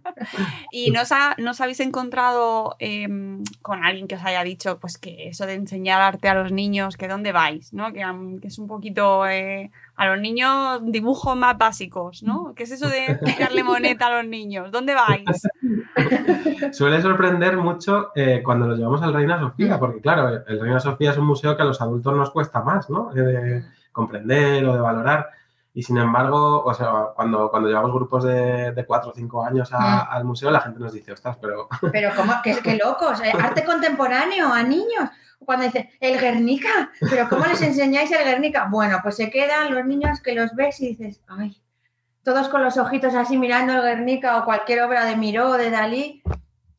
¿Y 0.71 0.91
no 0.91 1.01
os, 1.01 1.61
habéis 1.61 1.79
encontrado 1.79 2.75
em, 2.79 3.43
con 3.61 3.83
alguien 3.83 4.07
que 4.07 4.15
os 4.15 4.23
haya 4.23 4.43
dicho 4.43 4.79
pues 4.79 4.97
que 4.97 5.29
eso 5.29 5.45
de 5.45 5.53
enseñar 5.53 6.01
arte 6.01 6.29
a 6.29 6.33
los 6.33 6.51
niños, 6.51 6.97
que 6.97 7.07
dónde 7.07 7.31
vais, 7.31 7.73
¿no? 7.73 7.93
que, 7.93 8.03
es 8.43 8.59
un 8.59 8.67
poquito 8.67 9.27
eh, 9.27 9.71
a 9.99 10.05
los 10.07 10.19
niños 10.21 10.79
dibujos 10.85 11.35
más 11.35 11.57
básicos, 11.57 12.23
¿no? 12.23 12.53
¿Qué 12.55 12.63
es 12.63 12.71
eso 12.71 12.87
de 12.87 13.05
explicarle 13.11 13.63
moneta 13.63 14.07
a 14.07 14.21
los 14.21 14.25
niños? 14.25 14.71
¿Dónde 14.71 14.93
vais? 14.95 15.41
Suele 16.71 17.01
sorprender 17.01 17.57
mucho 17.57 18.11
eh, 18.15 18.41
cuando 18.43 18.67
los 18.67 18.77
llevamos 18.77 19.01
al 19.01 19.13
Reina 19.13 19.39
Sofía, 19.39 19.77
porque 19.79 20.01
claro, 20.01 20.41
el 20.47 20.59
Reina 20.59 20.79
Sofía 20.79 21.11
es 21.11 21.17
un 21.17 21.25
museo 21.25 21.55
que 21.55 21.61
a 21.63 21.65
los 21.65 21.81
adultos 21.81 22.15
nos 22.15 22.31
cuesta 22.31 22.61
más, 22.61 22.89
¿no? 22.89 23.11
De 23.13 23.63
comprender 23.91 24.65
o 24.65 24.73
de 24.73 24.81
valorar. 24.81 25.29
Y 25.73 25.83
sin 25.83 25.97
embargo, 25.97 26.63
o 26.63 26.73
sea, 26.73 26.91
cuando, 27.15 27.49
cuando 27.51 27.69
llevamos 27.69 27.93
grupos 27.93 28.23
de, 28.23 28.71
de 28.71 28.85
cuatro 28.85 29.11
o 29.11 29.13
cinco 29.13 29.43
años 29.45 29.69
a- 29.73 30.05
Mm. 30.05 30.07
al 30.15 30.25
museo, 30.25 30.49
la 30.51 30.61
gente 30.61 30.79
nos 30.79 30.93
dice, 30.93 31.11
ostras, 31.13 31.37
pero 31.39 31.67
Pero 31.91 32.09
como 32.15 32.33
qué, 32.43 32.57
qué 32.63 32.77
locos, 32.83 33.21
eh, 33.21 33.31
arte 33.39 33.63
contemporáneo 33.65 34.51
a 34.51 34.63
niños. 34.63 35.09
Cuando 35.45 35.65
dicen, 35.65 35.89
el 35.99 36.19
Guernica, 36.19 36.91
pero 37.09 37.27
¿cómo 37.29 37.45
les 37.45 37.61
enseñáis 37.61 38.11
el 38.11 38.23
Guernica? 38.23 38.67
Bueno, 38.69 38.99
pues 39.01 39.15
se 39.15 39.29
quedan 39.29 39.73
los 39.73 39.85
niños 39.85 40.19
que 40.21 40.35
los 40.35 40.53
ves 40.55 40.79
y 40.81 40.89
dices, 40.95 41.21
ay, 41.27 41.57
todos 42.23 42.49
con 42.49 42.63
los 42.63 42.77
ojitos 42.77 43.15
así 43.15 43.37
mirando 43.37 43.73
el 43.73 43.81
Guernica 43.81 44.37
o 44.37 44.45
cualquier 44.45 44.81
obra 44.83 45.05
de 45.05 45.15
Miró 45.15 45.49
o 45.51 45.57
de 45.57 45.71
Dalí. 45.71 46.21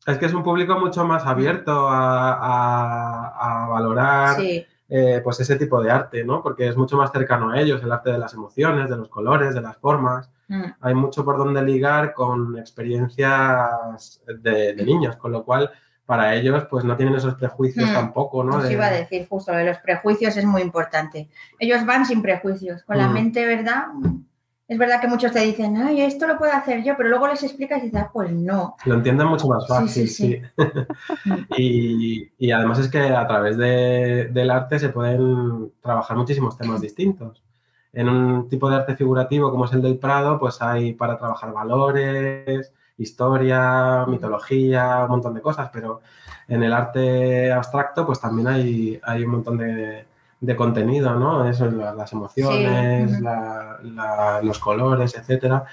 es 0.05 0.17
que 0.17 0.25
es 0.25 0.33
un 0.33 0.43
público 0.43 0.79
mucho 0.79 1.03
más 1.05 1.25
abierto 1.25 1.89
a, 1.89 2.33
a- 2.33 3.63
a 3.65 3.67
valorar 3.69 4.35
Sí, 4.37 4.65
eh, 4.93 5.21
pues 5.23 5.39
ese 5.39 5.55
tipo 5.55 5.81
de 5.81 5.89
arte, 5.89 6.23
¿no? 6.25 6.41
Porque 6.43 6.67
es 6.67 6.75
mucho 6.75 6.97
más 6.97 7.11
cercano 7.11 7.49
a 7.51 7.59
ellos, 7.59 7.81
el 7.81 7.91
arte 7.91 8.11
de 8.11 8.17
las 8.17 8.33
emociones, 8.33 8.89
de 8.89 8.97
los 8.97 9.07
colores, 9.09 9.53
de 9.55 9.61
las 9.61 9.77
formas. 9.77 10.29
mm, 10.49 10.63
Hay 10.81 10.93
mucho 10.95 11.23
por 11.23 11.37
donde 11.37 11.61
ligar 11.63 12.13
con 12.13 12.57
experiencias 12.57 14.21
de, 14.27 14.73
de 14.73 14.83
niños, 14.85 15.15
con 15.17 15.31
lo 15.31 15.43
cual 15.43 15.71
para 16.11 16.35
ellos 16.35 16.65
pues 16.69 16.83
no 16.83 16.97
tienen 16.97 17.15
esos 17.15 17.35
prejuicios 17.35 17.89
Mm. 17.89 17.93
tampoco, 17.93 18.43
¿no? 18.43 18.57
os 18.57 18.63
De- 18.63 18.73
iba 18.73 18.85
a 18.87 18.91
decir 18.91 19.27
justo, 19.29 19.53
de 19.53 19.63
los 19.63 19.77
prejuicios 19.77 20.35
es 20.35 20.43
muy 20.43 20.61
importante. 20.61 21.29
Ellos 21.57 21.85
van 21.85 22.05
sin 22.05 22.21
prejuicios, 22.21 22.83
con 22.83 22.97
la 22.97 23.07
Mm. 23.07 23.13
mente, 23.13 23.45
¿verdad? 23.45 23.85
Es 24.67 24.77
verdad 24.77 24.99
que 24.99 25.07
muchos 25.07 25.31
te 25.31 25.39
dicen, 25.39 25.77
ay, 25.77 26.01
esto 26.01 26.27
lo 26.27 26.37
puedo 26.37 26.51
hacer 26.51 26.83
yo, 26.83 26.95
pero 26.97 27.07
luego 27.07 27.29
les 27.29 27.41
explicas 27.43 27.79
y 27.79 27.85
dices, 27.85 28.01
ah, 28.01 28.09
pues 28.11 28.29
no. 28.29 28.75
Lo 28.83 28.95
entienden 28.95 29.27
mucho 29.27 29.47
más 29.47 29.63
Sí, 29.63 29.69
fácil, 29.69 30.07
sí, 30.09 30.13
sí. 30.27 30.41
sí. 30.41 30.41
y, 31.57 32.31
y 32.37 32.51
además 32.51 32.79
es 32.79 32.89
que 32.89 32.99
a 32.99 33.25
través 33.25 33.55
de- 33.57 34.29
del 34.33 34.51
arte 34.51 34.79
se 34.79 34.89
pueden 34.89 35.71
trabajar 35.81 36.17
muchísimos 36.17 36.57
temas 36.57 36.81
distintos. 36.81 37.41
En 37.93 38.09
un 38.09 38.49
tipo 38.49 38.69
de 38.69 38.75
arte 38.75 38.95
figurativo 38.97 39.49
como 39.49 39.63
es 39.65 39.71
el 39.71 39.81
del 39.81 39.97
Prado, 39.97 40.37
pues 40.39 40.61
hay 40.61 40.91
para 40.93 41.17
trabajar 41.17 41.53
valores, 41.53 42.73
historia, 43.01 44.05
mitología, 44.07 45.03
un 45.05 45.09
montón 45.11 45.33
de 45.33 45.41
cosas, 45.41 45.69
pero 45.73 46.01
en 46.47 46.63
el 46.63 46.73
arte 46.73 47.51
abstracto 47.51 48.05
pues 48.05 48.19
también 48.19 48.47
hay, 48.47 48.99
hay 49.03 49.23
un 49.23 49.31
montón 49.31 49.57
de, 49.57 50.05
de 50.39 50.55
contenido, 50.55 51.13
¿no? 51.15 51.47
Eso, 51.49 51.69
la- 51.71 51.93
las 51.93 52.11
emociones, 52.13 53.11
ujú. 53.13 53.23
la- 53.23 53.77
la- 53.83 54.41
los 54.41 54.59
colores, 54.59 55.15
etcétera. 55.15 55.63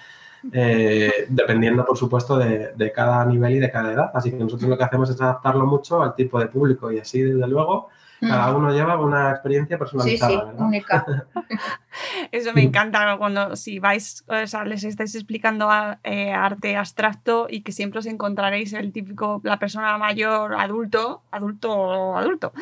eh, 0.52 1.26
dependiendo, 1.28 1.85
por 1.85 1.97
supuesto, 1.99 2.38
de, 2.38 2.73
de 2.76 2.92
cada 2.92 3.25
nivel 3.25 3.54
y 3.56 3.58
de 3.58 3.70
cada 3.73 3.92
edad. 3.92 4.11
Así 4.14 4.30
que 4.30 4.37
nosotros 4.38 4.70
lo 4.70 4.78
que 4.78 4.85
hacemos 4.85 5.11
es 5.11 5.20
adaptarlo 5.20 5.66
mucho 5.66 6.00
al 6.00 6.14
tipo 6.14 6.38
de 6.38 6.47
público 6.47 6.92
y 6.92 7.00
así, 7.00 7.20
desde 7.23 7.47
luego, 7.49 7.88
cada 8.20 8.54
uno 8.54 8.70
lleva 8.73 8.97
una 9.00 9.30
experiencia 9.32 9.76
Sí, 9.76 9.80
personalizada, 9.80 10.30
sí, 10.32 10.47
¿verdad? 10.47 10.61
única. 10.66 11.04
Eso 12.33 12.52
me 12.52 12.62
encanta 12.62 13.17
cuando 13.19 13.57
si 13.57 13.78
vais, 13.78 14.25
o 14.28 14.47
sea, 14.47 14.64
les 14.64 14.85
estáis 14.85 15.14
explicando 15.14 15.71
a- 15.71 15.99
eh, 16.05 16.33
arte 16.33 16.76
abstracto 16.76 17.47
y 17.50 17.62
que 17.62 17.73
siempre 17.73 17.99
os 18.00 18.07
encontraréis 18.07 18.73
el 18.73 18.93
típico, 18.93 19.40
la 19.45 19.59
persona 19.59 19.97
mayor, 19.99 20.55
adulto, 20.55 21.23
adulto 21.31 21.73
o 21.73 22.17
adulto, 22.17 22.52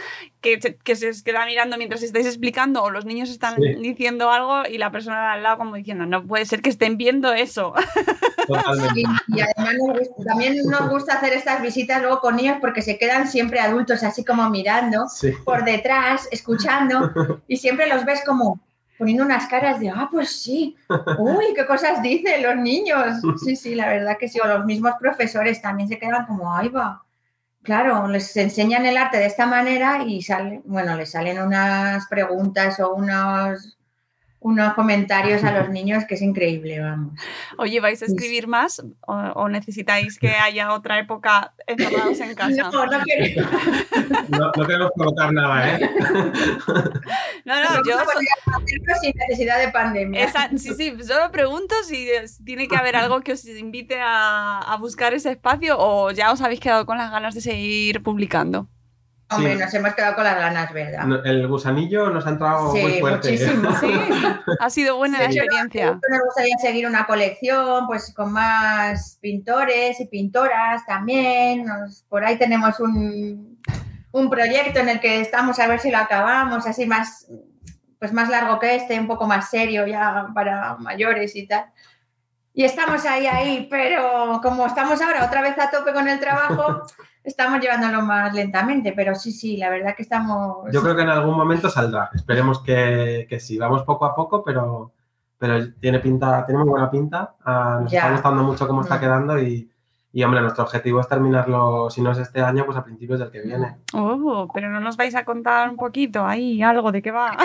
que, 0.41 0.61
se- 0.61 0.77
que 0.77 0.97
se 0.97 1.11
os 1.11 1.23
queda 1.23 1.45
mirando 1.47 1.77
mientras 1.77 2.03
estáis 2.03 2.27
explicando 2.27 2.83
o 2.83 2.91
los 2.91 3.05
niños 3.05 3.31
están 3.31 3.57
Sí. 3.57 3.75
diciendo 3.81 4.31
algo 4.31 4.63
y 4.69 4.79
la 4.79 4.91
persona 4.91 5.21
de 5.21 5.27
al 5.35 5.43
lado 5.43 5.59
como 5.59 5.75
diciendo, 5.77 6.07
no 6.07 6.25
puede 6.27 6.45
ser 6.47 6.63
que 6.63 6.71
estén 6.71 6.97
viendo 6.97 7.33
eso. 7.33 7.75
Y, 8.95 9.01
y 9.01 9.41
además 9.41 9.75
nos 9.87 9.99
gusta- 9.99 10.25
también 10.25 10.57
nos 10.69 10.89
gusta 10.89 11.15
hacer 11.15 11.33
estas 11.33 11.61
visitas 11.63 12.01
luego 12.01 12.21
con 12.21 12.37
niños 12.37 12.59
porque 12.61 12.83
se 12.83 12.99
quedan 12.99 13.27
siempre 13.27 13.61
adultos 13.61 14.03
así 14.03 14.25
como 14.25 14.49
mirando 14.51 15.09
Sí. 15.09 15.33
por 15.45 15.65
detrás, 15.65 16.29
escuchando 16.31 17.13
y 17.49 17.57
siempre 17.57 17.89
los 17.89 18.05
ves 18.05 18.23
como 18.25 18.61
poniendo 18.99 19.25
unas 19.25 19.47
caras 19.47 19.81
de, 19.81 19.91
ah, 19.91 20.09
pues 20.11 20.43
sí, 20.43 20.77
uy, 21.19 21.47
qué 21.55 21.67
cosas 21.67 22.03
dicen 22.03 22.43
los 22.43 22.57
niños. 22.57 23.21
Sí, 23.43 23.57
sí, 23.57 23.75
la 23.75 23.89
verdad 23.89 24.17
que 24.19 24.29
sí. 24.29 24.39
O 24.41 24.47
los 24.47 24.65
mismos 24.65 24.95
profesores 25.01 25.61
también 25.61 25.89
se 25.89 25.99
quedan 25.99 26.27
como, 26.27 26.53
ahí 26.53 26.69
va. 26.69 27.03
Claro, 27.63 28.07
les 28.07 28.37
enseñan 28.37 28.87
el 28.87 28.97
arte 28.97 29.19
de 29.19 29.27
esta 29.27 29.45
manera 29.45 30.05
y 30.05 30.23
salen, 30.23 30.63
bueno, 30.67 30.97
les 30.97 31.11
salen 31.11 31.41
unas 31.43 32.07
preguntas 32.07 32.79
o 32.79 32.95
unos, 32.95 33.77
unos 34.41 34.75
comentarios 34.75 35.43
a 35.45 35.53
los 35.59 35.69
niños 35.77 36.05
que 36.07 36.15
es 36.15 36.23
increíble, 36.23 36.81
vamos. 36.81 37.19
Oye, 37.59 37.81
¿vais 37.81 38.01
a 38.03 38.07
escribir 38.07 38.47
más 38.47 38.81
o, 39.07 39.15
o 39.15 39.49
necesitáis 39.49 40.19
que 40.19 40.31
haya 40.31 40.73
otra 40.73 40.99
época 40.99 41.53
encerrados 41.67 42.21
en 42.21 42.35
casa? 42.35 42.71
No, 42.71 42.87
no 42.87 43.01
quiero. 43.03 43.43
No, 44.29 44.53
no 44.57 44.67
queremos 44.67 44.91
provocar 44.97 45.33
nada, 45.33 45.77
¿eh? 45.77 45.91
No, 47.45 47.55
no, 47.63 47.77
yo... 47.85 47.99
sin 49.01 49.13
necesidad 49.29 49.59
de 49.59 49.69
pandemia. 49.69 50.25
Esa- 50.25 50.49
sí, 50.57 50.75
sí, 50.75 50.93
solo 51.03 51.31
pregunto 51.31 51.75
si 51.85 52.11
es- 52.11 52.43
tiene 52.45 52.69
que 52.69 52.77
haber 52.77 52.97
algo 52.97 53.21
que 53.21 53.33
os 53.33 53.45
invite 53.47 53.99
a, 54.01 54.59
a 54.59 54.77
buscar 54.77 55.15
ese 55.15 55.31
espacio 55.33 55.77
o 55.79 56.11
ya 56.11 56.33
os 56.33 56.41
habéis 56.41 56.61
quedado 56.61 56.87
con 56.87 56.99
las 56.99 57.11
ganas 57.11 57.35
de 57.35 57.41
seguir 57.41 58.03
publicando. 58.03 58.69
Hombre, 59.29 59.55
Sí. 59.55 59.59
nos 59.59 59.75
hemos 59.75 59.95
quedado 59.95 60.15
con 60.15 60.23
las 60.25 60.37
ganas, 60.37 60.73
¿verdad? 60.73 61.05
No, 61.05 61.17
El 61.25 61.49
gusanillo 61.49 62.11
nos 62.11 62.25
ha 62.27 62.31
entrado 62.31 62.73
Sí, 62.73 62.81
muy 62.81 63.01
fuerte. 63.01 63.33
muchísimo. 63.33 63.71
Sí, 63.81 63.87
ha 64.61 64.71
sido 64.71 64.97
buena 64.97 65.19
la 65.19 65.25
experiencia. 65.25 65.99
Nos 66.09 66.21
gustaría 66.27 66.57
seguir 66.59 66.87
una 66.87 67.07
colección, 67.07 67.87
pues 67.89 68.15
con 68.15 68.33
más 68.33 69.19
pintores 69.21 69.99
y 70.01 70.07
pintoras 70.07 70.87
también. 70.87 71.65
Nos- 71.65 72.05
por 72.09 72.25
ahí 72.25 72.39
tenemos 72.39 72.79
un, 72.79 73.61
un 74.13 74.31
proyecto 74.31 74.79
en 74.79 74.91
el 74.91 75.01
que 75.01 75.21
estamos 75.21 75.59
a 75.59 75.67
ver 75.67 75.81
si 75.81 75.91
lo 75.91 75.99
acabamos, 75.99 76.65
así 76.67 76.87
más, 76.87 77.27
pues 77.99 78.13
más 78.13 78.29
largo 78.29 78.61
que 78.61 78.77
este, 78.77 78.99
un 79.01 79.09
poco 79.09 79.27
más 79.27 79.51
serio 79.51 79.87
ya 79.89 80.29
para 80.35 80.77
mayores 80.77 81.35
y 81.35 81.49
tal. 81.49 81.65
Y 82.55 82.65
estamos 82.65 83.05
ahí, 83.05 83.27
ahí, 83.27 83.67
pero 83.69 84.41
como 84.43 84.67
estamos 84.67 85.03
ahora 85.03 85.25
otra 85.27 85.43
vez 85.43 85.59
a 85.59 85.69
tope 85.71 85.93
con 85.93 86.07
el 86.09 86.21
trabajo, 86.21 86.83
estamos 87.27 87.61
llevándolo 87.61 88.01
más 88.03 88.33
lentamente, 88.33 88.93
pero 88.97 89.15
sí, 89.15 89.33
sí, 89.33 89.57
la 89.59 89.69
verdad 89.69 89.95
que 89.95 90.03
estamos... 90.03 90.73
Yo 90.73 90.81
creo 90.83 90.97
que 90.97 91.03
en 91.03 91.09
algún 91.11 91.37
momento 91.37 91.69
saldrá. 91.69 92.09
Esperemos 92.15 92.61
que, 92.63 93.27
que 93.29 93.39
sí. 93.41 93.59
Vamos 93.59 93.83
poco 93.83 94.05
a 94.07 94.15
poco, 94.15 94.43
pero, 94.45 94.93
pero 95.39 95.73
tiene 95.81 95.99
pinta, 95.99 96.47
tiene 96.47 96.61
muy 96.61 96.71
buena 96.71 96.91
pinta. 96.91 97.35
Ah, 97.45 97.81
nos 97.83 97.91
Ya. 97.93 97.99
está 98.01 98.13
gustando 98.13 98.43
mucho 98.45 98.67
cómo 98.67 98.83
está 98.83 98.97
Mm. 98.97 99.01
quedando 99.01 99.39
y, 99.43 99.71
y, 100.13 100.23
hombre, 100.25 100.41
nuestro 100.41 100.65
objetivo 100.65 101.01
es 101.01 101.09
terminarlo, 101.09 101.91
si 101.91 102.01
no 102.01 102.13
es 102.13 102.19
este 102.19 102.41
año, 102.41 102.65
pues 102.65 102.79
a 102.79 102.85
principios 102.85 103.19
del 103.19 103.31
que 103.31 103.41
viene. 103.43 103.77
Oh, 103.93 104.49
pero 104.55 104.71
no 104.71 104.81
nos 104.81 104.97
vais 104.97 105.15
a 105.15 105.25
contar 105.25 105.69
un 105.69 105.77
poquito 105.77 106.25
ahí 106.25 106.63
algo 106.63 106.91
de 106.93 107.03
qué 107.03 107.11
va. 107.11 107.37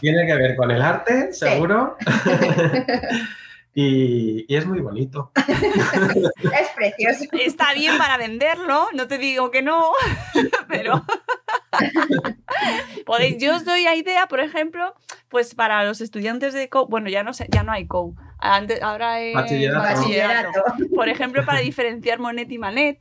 Tiene 0.00 0.26
que 0.26 0.34
ver 0.34 0.56
con 0.56 0.70
el 0.70 0.80
arte, 0.82 1.32
Sí. 1.32 1.46
y, 3.74 4.44
y 4.52 4.56
es 4.56 4.66
muy 4.66 4.80
bonito. 4.80 5.32
Es 6.52 6.68
precioso. 6.74 7.24
Está 7.32 7.72
bien 7.74 7.96
para 7.98 8.16
venderlo, 8.16 8.88
no 8.94 9.06
te 9.06 9.18
digo 9.18 9.50
que 9.50 9.62
no, 9.62 9.92
pero 10.68 11.04
podéis, 13.06 13.38
yo 13.38 13.56
os 13.56 13.64
doy 13.64 13.84
la 13.84 13.94
idea, 13.94 14.26
por 14.26 14.40
ejemplo, 14.40 14.94
pues 15.28 15.54
para 15.54 15.84
los 15.84 16.00
estudiantes 16.00 16.52
de 16.54 16.68
COU, 16.68 16.86
bueno, 16.88 17.08
ya 17.08 17.22
no 17.22 17.32
sé, 17.32 17.46
ya 17.50 17.62
no 17.62 17.72
hay 17.72 17.86
COU, 17.86 18.14
antes, 18.38 18.82
ahora 18.82 19.20
es 19.20 19.34
Bachillerato. 19.34 19.82
Bachillerato. 19.82 20.62
Por 20.94 21.08
ejemplo, 21.08 21.44
para 21.44 21.60
diferenciar 21.60 22.18
Monet 22.18 22.50
y 22.50 22.58
Manet, 22.58 22.98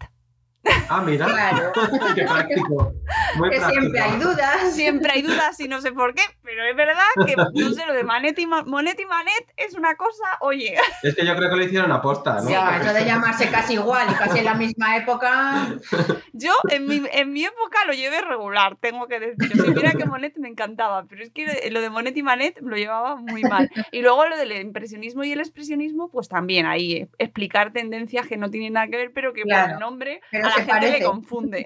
Ah, 0.89 1.01
mira. 1.01 1.25
Claro. 1.25 1.71
Qué 2.13 2.23
práctico. 2.23 2.93
Muy 3.35 3.49
que 3.49 3.57
práctico. 3.57 3.81
siempre 3.81 3.99
hay 3.99 4.19
dudas. 4.19 4.75
siempre 4.75 5.11
hay 5.11 5.21
dudas 5.23 5.59
y 5.59 5.67
no 5.67 5.81
sé 5.81 5.91
por 5.91 6.13
qué, 6.13 6.21
pero 6.51 6.65
es 6.65 6.75
verdad 6.75 7.25
que, 7.25 7.35
no 7.63 7.73
sé, 7.73 7.85
lo 7.85 7.93
de 7.93 8.03
Manet 8.03 8.37
y, 8.39 8.45
Ma- 8.45 8.63
Monet 8.63 8.99
y 8.99 9.05
Manet 9.05 9.53
es 9.55 9.73
una 9.75 9.95
cosa, 9.95 10.23
oye, 10.41 10.75
Es 11.03 11.15
que 11.15 11.25
yo 11.25 11.33
creo 11.35 11.49
que 11.49 11.55
lo 11.55 11.63
hicieron 11.63 11.91
aposta, 11.93 12.41
¿no? 12.41 12.49
Ya, 12.49 12.77
eso 12.81 12.93
de 12.93 13.05
llamarse 13.05 13.49
casi 13.49 13.73
igual 13.75 14.07
y 14.11 14.13
casi 14.15 14.39
en 14.39 14.45
la 14.45 14.55
misma 14.55 14.97
época. 14.97 15.67
yo 16.33 16.51
en 16.69 16.87
mi, 16.87 17.01
en 17.11 17.31
mi 17.31 17.45
época 17.45 17.85
lo 17.87 17.93
llevé 17.93 18.21
regular, 18.21 18.75
tengo 18.81 19.07
que 19.07 19.19
decir. 19.21 19.55
Si 19.61 19.69
mira 19.69 19.91
que 19.93 20.05
Monet 20.05 20.35
me 20.37 20.49
encantaba, 20.49 21.05
pero 21.05 21.23
es 21.23 21.31
que 21.31 21.69
lo 21.71 21.79
de 21.79 21.89
Monet 21.89 22.17
y 22.17 22.23
Manet 22.23 22.59
lo 22.61 22.75
llevaba 22.75 23.15
muy 23.15 23.43
mal. 23.43 23.69
Y 23.91 24.01
luego 24.01 24.27
lo 24.27 24.35
del 24.37 24.51
impresionismo 24.51 25.23
y 25.23 25.31
el 25.31 25.39
expresionismo, 25.39 26.09
pues 26.09 26.27
también 26.27 26.65
ahí, 26.65 26.93
eh, 26.93 27.09
explicar 27.17 27.71
tendencias 27.71 28.27
que 28.27 28.35
no 28.37 28.49
tienen 28.49 28.73
nada 28.73 28.87
que 28.87 28.97
ver, 28.97 29.11
pero 29.13 29.33
que 29.33 29.43
por 29.43 29.49
Claro, 29.51 29.73
el 29.75 29.79
nombre 29.79 30.21
a 30.33 30.39
la 30.39 30.51
gente 30.51 30.91
le 30.91 31.03
confunde. 31.05 31.65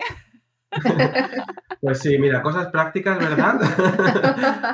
Pues 1.82 2.00
sí, 2.00 2.18
mira, 2.18 2.42
cosas 2.42 2.68
prácticas, 2.70 3.20
¿verdad? 3.20 3.60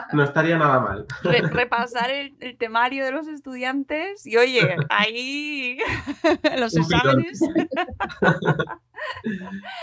no 0.14 0.24
estaría 0.24 0.58
nada 0.58 0.80
mal. 0.80 1.06
Re- 1.24 1.42
repasar 1.42 2.10
el, 2.10 2.34
el 2.40 2.56
temario 2.58 3.04
de 3.04 3.12
los 3.12 3.28
estudiantes 3.28 4.26
y 4.26 4.38
oye, 4.38 4.78
ahí 4.88 5.78
los 6.58 6.74
Un 6.76 6.86
filón. 6.86 7.20
exámenes. 7.22 7.40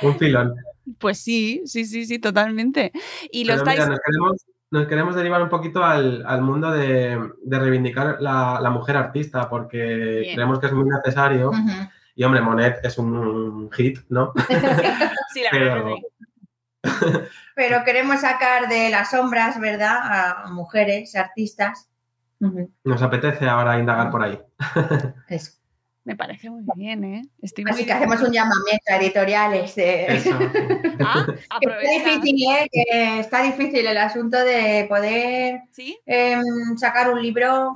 Un 0.03 0.19
filón. 0.19 0.55
Pues 0.99 1.19
sí, 1.21 1.62
sí, 1.67 1.85
sí, 1.85 2.07
sí, 2.07 2.19
totalmente. 2.19 2.93
Y 3.31 3.45
lo 3.45 3.55
Pero 3.55 3.59
estáis. 3.59 3.79
mira, 3.81 3.91
nos 3.91 4.00
queremos, 4.00 4.47
nos 4.71 4.87
queremos 4.87 5.15
derivar 5.15 5.43
un 5.43 5.49
poquito 5.50 5.85
al, 5.85 6.25
al 6.27 6.41
mundo 6.41 6.71
de, 6.71 7.21
de 7.43 7.59
reivindicar 7.59 8.17
la, 8.21 8.59
la 8.62 8.71
mujer 8.71 8.97
artista, 8.97 9.50
porque 9.50 10.21
Bien. 10.23 10.35
creemos 10.35 10.61
que 10.61 10.67
es 10.69 10.73
muy 10.73 10.88
necesario. 10.88 11.50
Y 12.15 12.25
hombre, 12.25 12.41
Monet 12.41 12.79
es 12.85 12.97
un 12.97 13.71
hit, 13.73 13.99
¿no? 14.09 14.33
Sí, 15.32 15.42
la 15.42 15.50
verdad 15.50 15.75
Pero, 15.85 15.97
sí. 15.97 16.02
Pero 17.54 17.85
queremos 17.85 18.20
sacar 18.20 18.68
de 18.68 18.88
las 18.90 19.11
sombras, 19.11 19.58
¿verdad? 19.61 19.97
A 20.00 20.47
mujeres, 20.50 21.14
artistas, 21.16 21.88
Nos 22.85 23.02
apetece 23.02 23.49
ahora 23.49 23.78
indagar 23.78 24.11
por 24.11 24.23
ahí. 24.23 24.38
Eso. 25.28 25.52
Me 26.04 26.16
parece 26.16 26.49
muy 26.49 26.62
bien, 26.75 27.04
¿eh? 27.04 27.23
Estoy 27.42 27.64
Así 27.68 27.80
muy 27.80 27.85
que 27.85 27.92
hacemos 27.92 28.23
un 28.23 28.32
llamamiento 28.32 28.85
a 28.90 28.97
editoriales. 28.97 29.75
de- 29.75 30.06
Eso. 30.06 30.38
Ah, 31.00 31.25
está 31.61 31.90
difícil, 31.90 32.37
¿eh? 32.50 32.68
Que 32.73 33.20
está 33.20 33.42
difícil 33.42 33.87
el 33.87 33.97
asunto 33.99 34.37
de 34.38 34.87
poder 34.88 35.61
¿Sí? 35.70 35.99
em, 36.06 36.42
sacar 36.76 37.11
un 37.12 37.20
libro. 37.23 37.75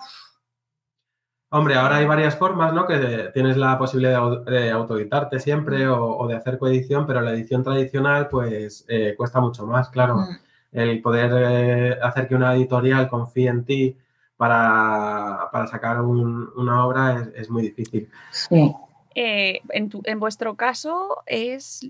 Hombre, 1.55 1.75
ahora 1.75 1.97
hay 1.97 2.07
varias 2.07 2.35
formas, 2.37 2.73
¿no? 2.73 2.87
Que 2.87 3.31
tienes 3.35 3.59
la 3.59 3.77
posibilidad 3.79 4.13
de 4.13 4.19
au- 4.19 4.45
de 4.45 4.71
autoeditarte 4.71 5.39
siempre 5.39 5.87
o, 5.87 6.17
o 6.17 6.27
de 6.27 6.35
hacer 6.35 6.57
coedición, 6.59 7.07
pero 7.07 7.21
la 7.21 7.33
edición 7.33 7.63
tradicional, 7.63 8.29
pues, 8.29 8.87
eh, 8.89 9.15
cuesta 9.17 9.39
mucho 9.41 9.67
más, 9.67 9.91
claro. 9.91 10.17
Mm, 10.17 10.37
El 10.73 11.03
poder 11.03 11.31
eh, 11.37 11.99
hacer 12.03 12.27
que 12.27 12.35
una 12.35 12.55
editorial 12.55 13.07
confíe 13.11 13.49
en 13.51 13.65
ti 13.67 13.97
para, 14.39 15.49
para 15.53 15.67
sacar 15.67 16.01
un- 16.01 16.49
una 16.57 16.87
obra 16.87 17.21
es, 17.21 17.29
es 17.43 17.51
muy 17.51 17.63
difícil. 17.63 18.09
Sí. 18.31 18.73
Eh, 19.15 19.61
en, 19.69 19.91
tu- 19.91 20.01
en 20.05 20.19
vuestro 20.19 20.55
caso, 20.55 21.23
¿es, 21.27 21.87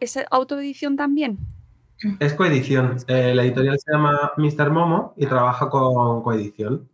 ¿es 0.00 0.18
autoedición 0.32 0.96
también? 0.96 1.38
Es 2.18 2.34
coedición. 2.34 2.96
Eh, 3.06 3.34
la 3.34 3.44
editorial 3.44 3.78
se 3.78 3.92
llama 3.92 4.32
Mr. 4.36 4.70
Momo 4.70 5.14
y 5.16 5.26
trabaja 5.26 5.70
con 5.70 6.22
coedición. 6.22 6.88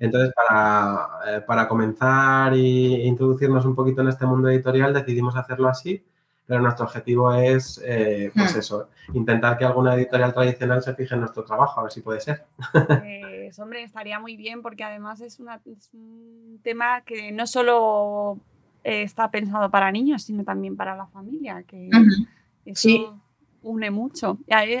Entonces, 0.00 0.32
para, 0.34 1.08
eh, 1.26 1.40
para 1.42 1.68
comenzar 1.68 2.52
e 2.54 2.58
introducirnos 3.06 3.64
un 3.66 3.74
poquito 3.76 4.00
en 4.00 4.08
este 4.08 4.26
mundo 4.26 4.48
editorial, 4.48 4.92
decidimos 4.92 5.36
hacerlo 5.36 5.68
así, 5.68 6.02
pero 6.46 6.60
nuestro 6.62 6.86
objetivo 6.86 7.32
es, 7.34 7.80
eh, 7.84 8.32
pues 8.34 8.54
Hmm. 8.54 8.58
eso, 8.58 8.88
intentar 9.12 9.56
que 9.56 9.64
alguna 9.64 9.94
editorial 9.94 10.32
tradicional 10.32 10.82
se 10.82 10.94
fije 10.94 11.14
en 11.14 11.20
nuestro 11.20 11.44
trabajo, 11.44 11.78
a 11.78 11.82
ver 11.84 11.92
si 11.92 12.00
puede 12.00 12.20
ser. 12.20 12.44
Pues, 12.88 13.58
hombre, 13.60 13.82
estaría 13.82 14.18
muy 14.18 14.36
bien 14.36 14.62
porque 14.62 14.82
además 14.84 15.20
es, 15.20 15.38
una- 15.38 15.60
es 15.66 15.90
un 15.94 16.58
tema 16.62 17.02
que 17.02 17.30
no 17.30 17.46
solo 17.46 18.38
eh, 18.82 19.02
está 19.02 19.30
pensado 19.30 19.70
para 19.70 19.92
niños, 19.92 20.22
sino 20.22 20.42
también 20.42 20.74
para 20.76 20.96
la 20.96 21.06
familia, 21.06 21.62
que 21.64 21.90
eso 22.64 22.80
Sí. 22.88 23.06
Une 23.62 23.90
mucho. 23.90 24.38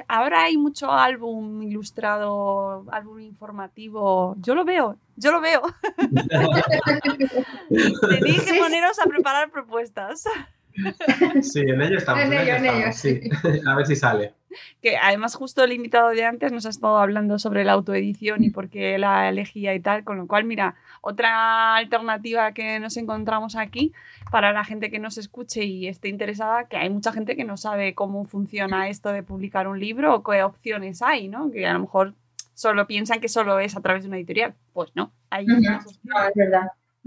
Ahora 0.08 0.44
hay 0.44 0.56
mucho 0.56 0.90
álbum 0.90 1.62
ilustrado, 1.62 2.84
álbum 2.90 3.20
informativo. 3.20 4.36
Yo 4.40 4.54
lo 4.54 4.64
veo, 4.64 4.96
yo 5.16 5.32
lo 5.32 5.40
veo. 5.40 5.62
Tenéis 8.08 8.42
que 8.42 8.58
poneros 8.58 8.98
a 8.98 9.08
preparar 9.08 9.50
propuestas. 9.50 10.24
Sí, 11.42 11.60
en 11.60 11.82
ello 11.82 11.98
estamos. 11.98 12.24
En 12.24 12.32
En, 12.32 12.40
ello, 12.40 12.56
ello 12.56 12.56
en 12.56 12.66
ello, 12.66 12.92
sí. 12.92 13.20
a 13.66 13.74
ver 13.74 13.86
si 13.86 13.96
sale. 13.96 14.34
Que 14.80 14.96
además 14.96 15.34
justo 15.34 15.62
el 15.62 15.72
invitado 15.72 16.10
de 16.10 16.24
antes 16.24 16.52
nos 16.52 16.66
ha 16.66 16.70
estado 16.70 16.98
hablando 16.98 17.38
sobre 17.38 17.64
la 17.64 17.72
autoedición 17.72 18.42
y 18.42 18.50
por 18.50 18.68
qué 18.68 18.98
la 18.98 19.28
elegía 19.28 19.74
y 19.74 19.80
tal, 19.80 20.04
con 20.04 20.16
lo 20.16 20.26
cual, 20.26 20.44
mira, 20.44 20.74
otra 21.00 21.76
alternativa 21.76 22.52
que 22.52 22.78
nos 22.80 22.96
encontramos 22.96 23.56
aquí 23.56 23.92
para 24.30 24.52
la 24.52 24.64
gente 24.64 24.90
que 24.90 24.98
nos 24.98 25.18
escuche 25.18 25.64
y 25.64 25.88
esté 25.88 26.08
interesada, 26.08 26.64
que 26.68 26.76
hay 26.76 26.90
mucha 26.90 27.12
gente 27.12 27.36
que 27.36 27.44
no 27.44 27.56
sabe 27.56 27.94
cómo 27.94 28.24
funciona 28.24 28.88
esto 28.88 29.10
de 29.10 29.22
publicar 29.22 29.66
un 29.68 29.80
libro 29.80 30.14
o 30.14 30.22
qué 30.22 30.42
opciones 30.42 31.02
hay, 31.02 31.28
¿no? 31.28 31.50
Que 31.50 31.66
a 31.66 31.72
lo 31.72 31.80
mejor 31.80 32.14
solo 32.54 32.86
piensan 32.86 33.20
que 33.20 33.28
solo 33.28 33.58
es 33.58 33.76
a 33.76 33.80
través 33.80 34.02
de 34.02 34.08
una 34.08 34.18
editorial. 34.18 34.54
Pues 34.72 34.90
no, 34.94 35.12
hay 35.30 35.44
opciones. 35.44 36.00
No, 36.04 36.22
es 36.22 36.34
verdad. 36.34 36.66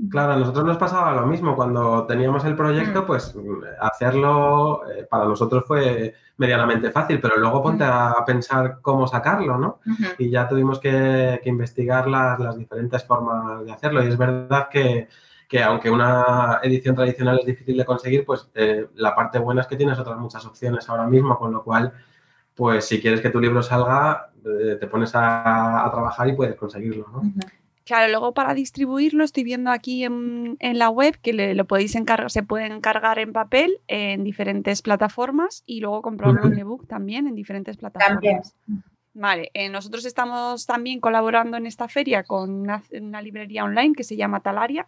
Claro, 0.09 0.33
a 0.33 0.37
nosotros 0.37 0.65
nos 0.65 0.77
pasaba 0.77 1.13
lo 1.13 1.27
mismo. 1.27 1.55
Cuando 1.55 2.05
teníamos 2.07 2.43
el 2.45 2.55
proyecto, 2.55 3.03
Mm. 3.03 3.05
pues 3.05 3.35
hacerlo 3.79 4.81
eh, 4.89 5.05
para 5.09 5.25
nosotros 5.25 5.63
fue 5.67 6.15
medianamente 6.37 6.89
fácil, 6.89 7.19
pero 7.21 7.37
luego 7.37 7.61
ponte 7.61 7.83
a 7.83 8.15
pensar 8.25 8.79
cómo 8.81 9.07
sacarlo, 9.07 9.57
¿no? 9.57 9.79
Y 10.17 10.31
ya 10.31 10.47
tuvimos 10.47 10.79
que, 10.79 11.39
que 11.43 11.49
investigar 11.49 12.07
las, 12.07 12.39
las 12.39 12.57
diferentes 12.57 13.03
formas 13.03 13.63
de 13.65 13.71
hacerlo. 13.71 14.03
Y 14.03 14.07
es 14.07 14.17
verdad 14.17 14.67
que, 14.71 15.07
que 15.47 15.61
aunque 15.61 15.91
una 15.91 16.59
edición 16.63 16.95
tradicional 16.95 17.37
es 17.39 17.45
difícil 17.45 17.77
de 17.77 17.85
conseguir, 17.85 18.25
pues 18.25 18.49
eh, 18.55 18.87
la 18.95 19.13
parte 19.13 19.37
buena 19.37 19.61
es 19.61 19.67
que 19.67 19.75
tienes 19.75 19.99
otras 19.99 20.17
muchas 20.17 20.43
opciones 20.47 20.89
ahora 20.89 21.05
mismo, 21.05 21.37
con 21.37 21.51
lo 21.51 21.63
cual, 21.63 21.93
pues 22.55 22.85
si 22.85 22.99
quieres 22.99 23.21
que 23.21 23.29
tu 23.29 23.39
libro 23.39 23.61
salga, 23.61 24.31
eh, 24.43 24.77
te 24.79 24.87
pones 24.87 25.13
a, 25.13 25.85
a 25.85 25.91
trabajar 25.91 26.27
y 26.29 26.33
puedes 26.33 26.55
conseguirlo, 26.55 27.05
¿no? 27.13 27.21
Claro, 27.85 28.09
luego 28.09 28.33
para 28.33 28.53
distribuirlo 28.53 29.25
estoy 29.25 29.43
viendo 29.43 29.69
aquí 29.69 30.05
en, 30.05 30.55
en 30.59 30.79
la 30.79 30.89
web 30.89 31.17
que 31.21 31.33
le- 31.33 31.53
lo 31.53 31.65
podéis 31.65 31.95
encargar, 31.95 32.31
se 32.31 32.41
puede 32.41 32.65
encargar 32.67 33.19
en 33.19 33.33
papel 33.33 33.81
en 33.87 34.23
diferentes 34.23 34.81
plataformas 34.81 35.63
y 35.65 35.81
luego 35.81 36.01
comprarlo 36.01 36.47
en 36.47 36.57
ebook 36.59 36.87
también 36.87 37.27
en 37.27 37.35
diferentes 37.35 37.75
plataformas. 37.75 38.55
Vale, 39.15 39.51
eh, 39.53 39.69
nosotros 39.69 40.05
estamos 40.05 40.65
también 40.65 40.99
colaborando 40.99 41.57
en 41.57 41.67
esta 41.67 41.87
feria 41.87 42.23
con 42.23 42.51
una, 42.51 42.83
una 42.99 43.21
librería 43.21 43.63
online 43.63 43.93
que 43.95 44.03
se 44.03 44.15
llama 44.15 44.39
Talaria, 44.41 44.87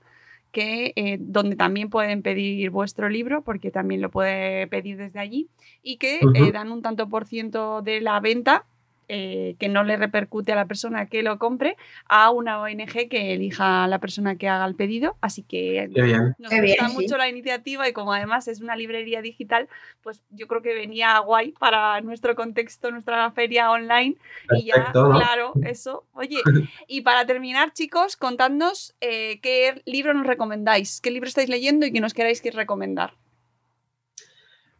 que, 0.51 0.93
eh, 0.95 1.17
donde 1.19 1.55
también 1.55 1.89
pueden 1.89 2.21
pedir 2.23 2.69
vuestro 2.71 3.09
libro, 3.09 3.43
porque 3.43 3.71
también 3.71 4.01
lo 4.01 4.09
puede 4.09 4.67
pedir 4.67 4.97
desde 4.97 5.19
allí, 5.19 5.49
y 5.83 5.97
que 5.97 6.29
eh, 6.33 6.51
dan 6.51 6.71
un 6.71 6.81
tanto 6.81 7.07
por 7.09 7.25
ciento 7.27 7.81
de 7.83 8.01
la 8.01 8.19
venta 8.19 8.65
eh, 9.07 9.55
que 9.59 9.67
no 9.67 9.83
le 9.83 9.97
repercute 9.97 10.51
a 10.51 10.55
la 10.55 10.65
persona 10.65 11.05
que 11.07 11.23
lo 11.23 11.37
compre 11.39 11.77
a 12.07 12.31
una 12.31 12.59
ONG 12.61 13.09
que 13.09 13.33
elija 13.33 13.83
a 13.83 13.87
la 13.87 13.99
persona 13.99 14.35
que 14.35 14.47
haga 14.49 14.65
el 14.65 14.75
pedido. 14.75 15.17
Así 15.21 15.43
que 15.43 15.89
Qué 15.93 16.01
bien. 16.01 16.35
nos 16.37 16.49
Qué 16.49 16.61
gusta 16.61 16.61
bien, 16.61 16.89
sí. 16.89 16.95
mucho 16.95 17.17
la 17.17 17.29
iniciativa 17.29 17.87
y 17.87 17.93
como 17.93 18.13
además 18.13 18.47
es 18.47 18.61
una 18.61 18.75
librería 18.75 19.21
digital, 19.21 19.67
pues 20.01 20.23
yo 20.29 20.47
creo 20.47 20.61
que 20.61 20.73
venía 20.73 21.17
guay 21.19 21.51
para 21.51 22.01
nuestro 22.01 22.35
contexto, 22.35 22.91
nuestra 22.91 23.31
feria 23.31 23.71
online. 23.71 24.15
y 24.57 24.65
ya, 24.65 24.91
claro, 24.91 25.53
eso. 25.63 26.05
Oye, 26.13 26.41
y 26.87 27.01
para 27.01 27.25
terminar, 27.25 27.73
chicos, 27.73 28.15
contadnos 28.17 28.95
eh, 29.01 29.39
qué 29.41 29.81
libro 29.85 30.13
nos 30.13 30.27
recomendáis, 30.27 31.01
qué 31.01 31.11
libro 31.11 31.27
estáis 31.27 31.49
leyendo 31.49 31.85
y 31.85 31.91
que 31.91 32.01
nos 32.01 32.13
queráis 32.13 32.41
que 32.41 32.51
recomendar. 32.51 33.13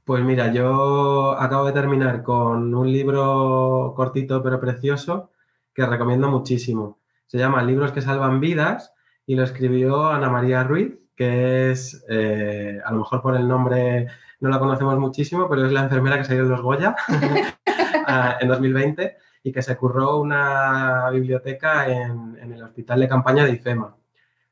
Pues 0.05 0.23
mira, 0.23 0.53
yo 0.53 1.31
acabo 1.31 1.65
de 1.65 1.71
terminar 1.71 2.21
con 2.21 2.75
un 2.75 2.91
libro 2.91 3.93
cortito 3.95 4.43
pero 4.43 4.59
precioso 4.59 5.31
que 5.73 5.83
recomiendo 5.83 6.29
muchísimo. 6.29 6.99
Se 7.25 7.39
llama 7.39 7.63
Libros 7.63 7.91
que 7.91 8.01
salvan 8.01 8.39
vidas 8.39 8.93
y 9.25 9.33
lo 9.35 9.43
escribió 9.43 10.05
Ana 10.05 10.29
María 10.29 10.63
Ruiz, 10.63 10.93
que 11.15 11.71
es, 11.71 12.05
eh, 12.07 12.79
a 12.85 12.91
lo 12.91 12.99
mejor 12.99 13.23
por 13.23 13.35
el 13.35 13.47
nombre 13.47 14.05
no 14.41 14.49
la 14.49 14.59
conocemos 14.59 14.95
muchísimo, 14.99 15.49
pero 15.49 15.65
es 15.65 15.71
la 15.71 15.81
enfermera 15.81 16.19
que 16.19 16.25
salió 16.25 16.43
de 16.43 16.49
los 16.49 16.61
Goya 16.61 16.95
ah, 18.07 18.37
en 18.39 18.47
2020 18.47 19.17
y 19.41 19.51
que 19.51 19.63
se 19.63 19.75
curró 19.75 20.19
una 20.19 21.09
biblioteca 21.09 21.87
en, 21.89 22.37
en 22.39 22.53
el 22.53 22.61
hospital 22.61 22.99
de 22.99 23.09
campaña 23.09 23.43
de 23.43 23.53
IFEMA. 23.53 23.95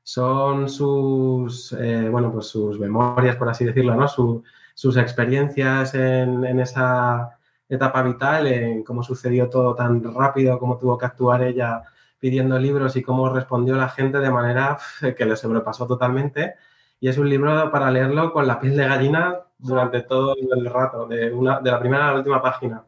Son 0.01 0.67
sus, 0.67 1.73
eh, 1.73 2.09
bueno, 2.09 2.31
pues 2.31 2.47
sus 2.47 2.79
memorias, 2.79 3.35
por 3.35 3.49
así 3.49 3.65
decirlo, 3.65 3.93
¿no? 3.93 4.07
Su, 4.07 4.43
sus 4.73 4.97
experiencias 4.97 5.93
en, 5.95 6.59
esa 6.59 7.38
etapa 7.69 8.03
vital, 8.03 8.47
en 8.47 8.83
cómo 8.83 9.03
sucedió 9.03 9.49
todo 9.49 9.75
tan 9.75 10.03
rápido, 10.13 10.59
cómo 10.59 10.77
tuvo 10.77 10.97
que 10.97 11.05
actuar 11.05 11.43
ella 11.43 11.83
pidiendo 12.19 12.57
libros 12.57 12.95
y 12.95 13.03
cómo 13.03 13.29
respondió 13.29 13.75
la 13.75 13.89
gente 13.89 14.19
de 14.19 14.31
manera 14.31 14.77
que 15.17 15.25
le 15.25 15.36
sobrepasó 15.36 15.88
totalmente. 15.88 16.55
Y 16.99 17.09
es 17.09 17.17
un 17.17 17.29
libro 17.29 17.69
para 17.71 17.91
leerlo 17.91 18.31
con 18.31 18.47
la 18.47 18.59
piel 18.59 18.77
de 18.77 18.88
gallina 18.88 19.39
durante 19.57 20.01
todo 20.01 20.36
el 20.36 20.65
rato, 20.65 21.05
de, 21.07 21.31
una, 21.33 21.59
de 21.59 21.71
la 21.71 21.79
primera 21.79 22.09
a 22.09 22.12
la 22.13 22.17
última 22.19 22.41
página. 22.41 22.83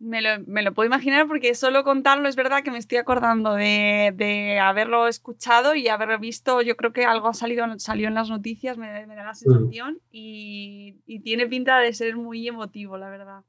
Me 0.00 0.22
lo, 0.22 0.30
me 0.46 0.62
lo, 0.62 0.72
puedo 0.72 0.86
imaginar 0.86 1.28
porque 1.28 1.54
solo 1.54 1.84
contarlo 1.84 2.26
es 2.26 2.34
verdad 2.34 2.62
que 2.62 2.70
me 2.70 2.78
estoy 2.78 2.96
acordando 2.96 3.52
de, 3.52 4.14
de, 4.16 4.58
haberlo 4.58 5.06
escuchado 5.06 5.74
y 5.74 5.88
haber 5.88 6.18
visto, 6.18 6.62
yo 6.62 6.74
creo 6.74 6.94
que 6.94 7.04
algo 7.04 7.28
ha 7.28 7.34
salido, 7.34 7.66
salió 7.78 8.08
en 8.08 8.14
las 8.14 8.30
noticias, 8.30 8.78
me, 8.78 9.06
me 9.06 9.14
da 9.14 9.24
la 9.24 9.34
sensación, 9.34 9.94
mm. 9.94 10.08
y, 10.10 10.96
y, 11.04 11.20
tiene 11.20 11.46
pinta 11.46 11.78
de 11.78 11.92
ser 11.92 12.16
muy 12.16 12.48
emotivo, 12.48 12.96
la 12.96 13.10
verdad. 13.10 13.42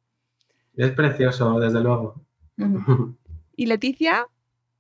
Es 0.76 0.92
precioso, 0.92 1.58
desde 1.58 1.80
luego. 1.80 2.22
¿Y 3.56 3.66
Leticia? 3.66 4.28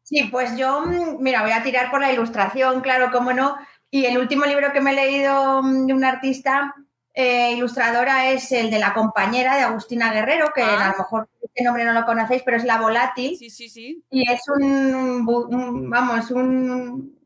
Sí, 0.03 0.27
pues 0.29 0.57
yo, 0.57 0.83
mira, 1.19 1.41
voy 1.41 1.51
a 1.51 1.63
tirar 1.63 1.89
por 1.89 2.01
la 2.01 2.11
ilustración, 2.11 2.81
claro, 2.81 3.11
cómo 3.13 3.31
no. 3.31 3.55
Y 3.89 4.05
el 4.05 4.17
último 4.17 4.45
libro 4.45 4.73
que 4.73 4.81
me 4.81 4.91
he 4.91 4.95
leído 4.95 5.63
mm, 5.63 5.85
de 5.85 5.93
una 5.93 6.09
artista 6.09 6.75
eh, 7.13 7.53
ilustradora 7.53 8.31
es 8.31 8.51
el 8.51 8.71
de 8.71 8.79
La 8.79 8.93
compañera 8.93 9.55
de 9.55 9.63
Agustina 9.63 10.13
Guerrero, 10.13 10.51
que 10.55 10.61
ah. 10.61 10.85
a 10.85 10.91
lo 10.91 10.97
mejor 10.99 11.29
este 11.41 11.63
nombre 11.63 11.83
no 11.83 11.93
lo 11.93 12.05
conocéis, 12.05 12.43
pero 12.43 12.57
es 12.57 12.63
La 12.63 12.79
Volátil. 12.79 13.37
Sí, 13.37 13.49
sí, 13.49 13.69
sí. 13.69 14.03
Y 14.09 14.29
es 14.31 14.41
un, 14.47 15.27
un, 15.27 15.89
vamos, 15.89 16.31
un, 16.31 17.19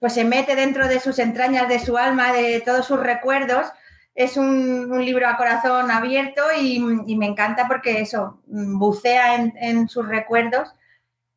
pues 0.00 0.14
se 0.14 0.24
mete 0.24 0.56
dentro 0.56 0.88
de 0.88 1.00
sus 1.00 1.18
entrañas, 1.18 1.68
de 1.68 1.78
su 1.78 1.98
alma, 1.98 2.32
de 2.32 2.60
todos 2.60 2.86
sus 2.86 2.98
recuerdos. 2.98 3.66
Es 4.14 4.38
un, 4.38 4.90
un 4.90 5.04
libro 5.04 5.28
a 5.28 5.36
corazón 5.36 5.90
abierto 5.90 6.42
y, 6.58 6.76
y, 7.06 7.16
me 7.16 7.26
encanta 7.26 7.68
porque 7.68 8.00
eso, 8.00 8.40
bucea 8.46 9.34
en, 9.34 9.52
en 9.60 9.88
sus 9.90 10.08
recuerdos, 10.08 10.74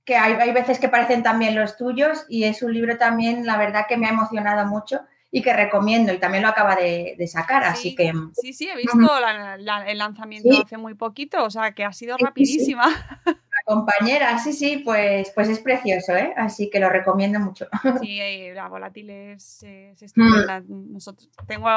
que 0.05 0.15
hay, 0.15 0.33
hay 0.33 0.53
veces 0.53 0.79
que 0.79 0.87
parecen 0.87 1.21
también 1.21 1.55
los 1.55 1.75
tuyos 1.75 2.25
y 2.29 2.45
es 2.45 2.63
un 2.63 2.73
libro 2.73 2.97
también, 2.97 3.45
la 3.45 3.57
verdad, 3.57 3.85
que 3.85 3.97
me 3.97 4.07
ha 4.07 4.11
emocionado 4.11 4.65
mucho 4.65 5.01
y 5.31 5.41
que 5.41 5.53
recomiendo 5.53 6.11
y 6.11 6.17
también 6.17 6.43
lo 6.43 6.49
acaba 6.49 6.75
de, 6.75 7.15
de 7.17 7.27
sacar, 7.27 7.63
sí, 7.63 7.69
así 7.69 7.95
que... 7.95 8.11
Sí, 8.33 8.53
sí, 8.53 8.67
he 8.67 8.75
visto 8.75 8.97
uh 8.97 9.01
-huh. 9.01 9.21
la, 9.21 9.57
la, 9.57 9.85
el 9.89 9.97
lanzamiento 9.99 10.49
sí. 10.51 10.61
hace 10.65 10.77
muy 10.77 10.95
poquito, 10.95 11.43
o 11.43 11.49
sea 11.49 11.71
que 11.73 11.83
ha 11.83 11.93
sido 11.93 12.17
rapidísima. 12.17 12.85
Sí, 13.25 13.75
compañera, 13.75 14.39
sí, 14.39 14.53
sí, 14.53 14.81
pues, 14.83 15.31
pues 15.35 15.47
es 15.49 15.59
precioso, 15.59 16.15
¿eh? 16.15 16.33
Así 16.37 16.69
que 16.71 16.79
lo 16.79 16.89
recomiendo 16.89 17.39
mucho. 17.39 17.67
Sí, 18.01 18.19
eh, 18.21 18.53
la 18.55 18.67
volátil 18.67 19.09
es, 19.11 19.61
es 19.61 20.01
estupenda. 20.01 20.63
Nosotros, 20.67 21.29
tengo, 21.45 21.69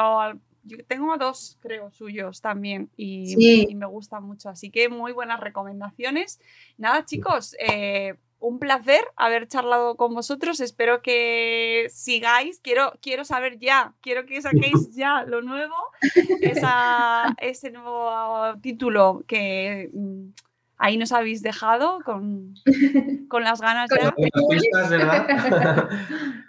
yo 0.63 0.77
tengo 0.87 1.15
dos, 1.17 1.59
creo, 1.61 1.91
suyos 1.91 2.41
también 2.41 2.89
y, 2.97 3.67
y 3.69 3.75
me 3.75 3.85
gustan 3.85 4.23
mucho. 4.23 4.49
Así 4.49 4.71
que 4.71 4.89
muy 4.89 5.11
buenas 5.11 5.39
recomendaciones. 5.39 6.39
Nada, 6.77 7.05
chicos, 7.05 7.55
eh, 7.59 8.15
un 8.43 8.59
placer 8.59 9.05
haber 9.15 9.47
charlado 9.47 9.95
con 9.95 10.13
vosotros. 10.13 10.59
Espero 10.59 11.01
que 11.01 11.87
sigáis. 11.89 12.59
Quiero, 12.59 12.93
quiero 13.01 13.23
saber 13.23 13.57
ya, 13.57 13.93
quiero 14.01 14.25
que 14.25 14.41
saquéis 14.41 14.89
ya 14.95 15.23
lo 15.23 15.41
nuevo, 15.41 15.75
esa- 16.41 17.33
ese 17.37 17.71
nuevo 17.71 18.11
título 18.61 19.23
que 19.27 19.89
mm, 19.93 20.29
ahí 20.77 20.97
nos 20.97 21.13
habéis 21.13 21.41
dejado 21.41 21.99
con, 22.03 22.53
con 23.29 23.43
las 23.43 23.61
ganas 23.61 23.89
Con 23.89 23.99
ya. 23.99 24.03
los 24.05 24.13
Las 24.17 24.61
pistas, 24.61 24.89
¿verdad? 24.89 25.89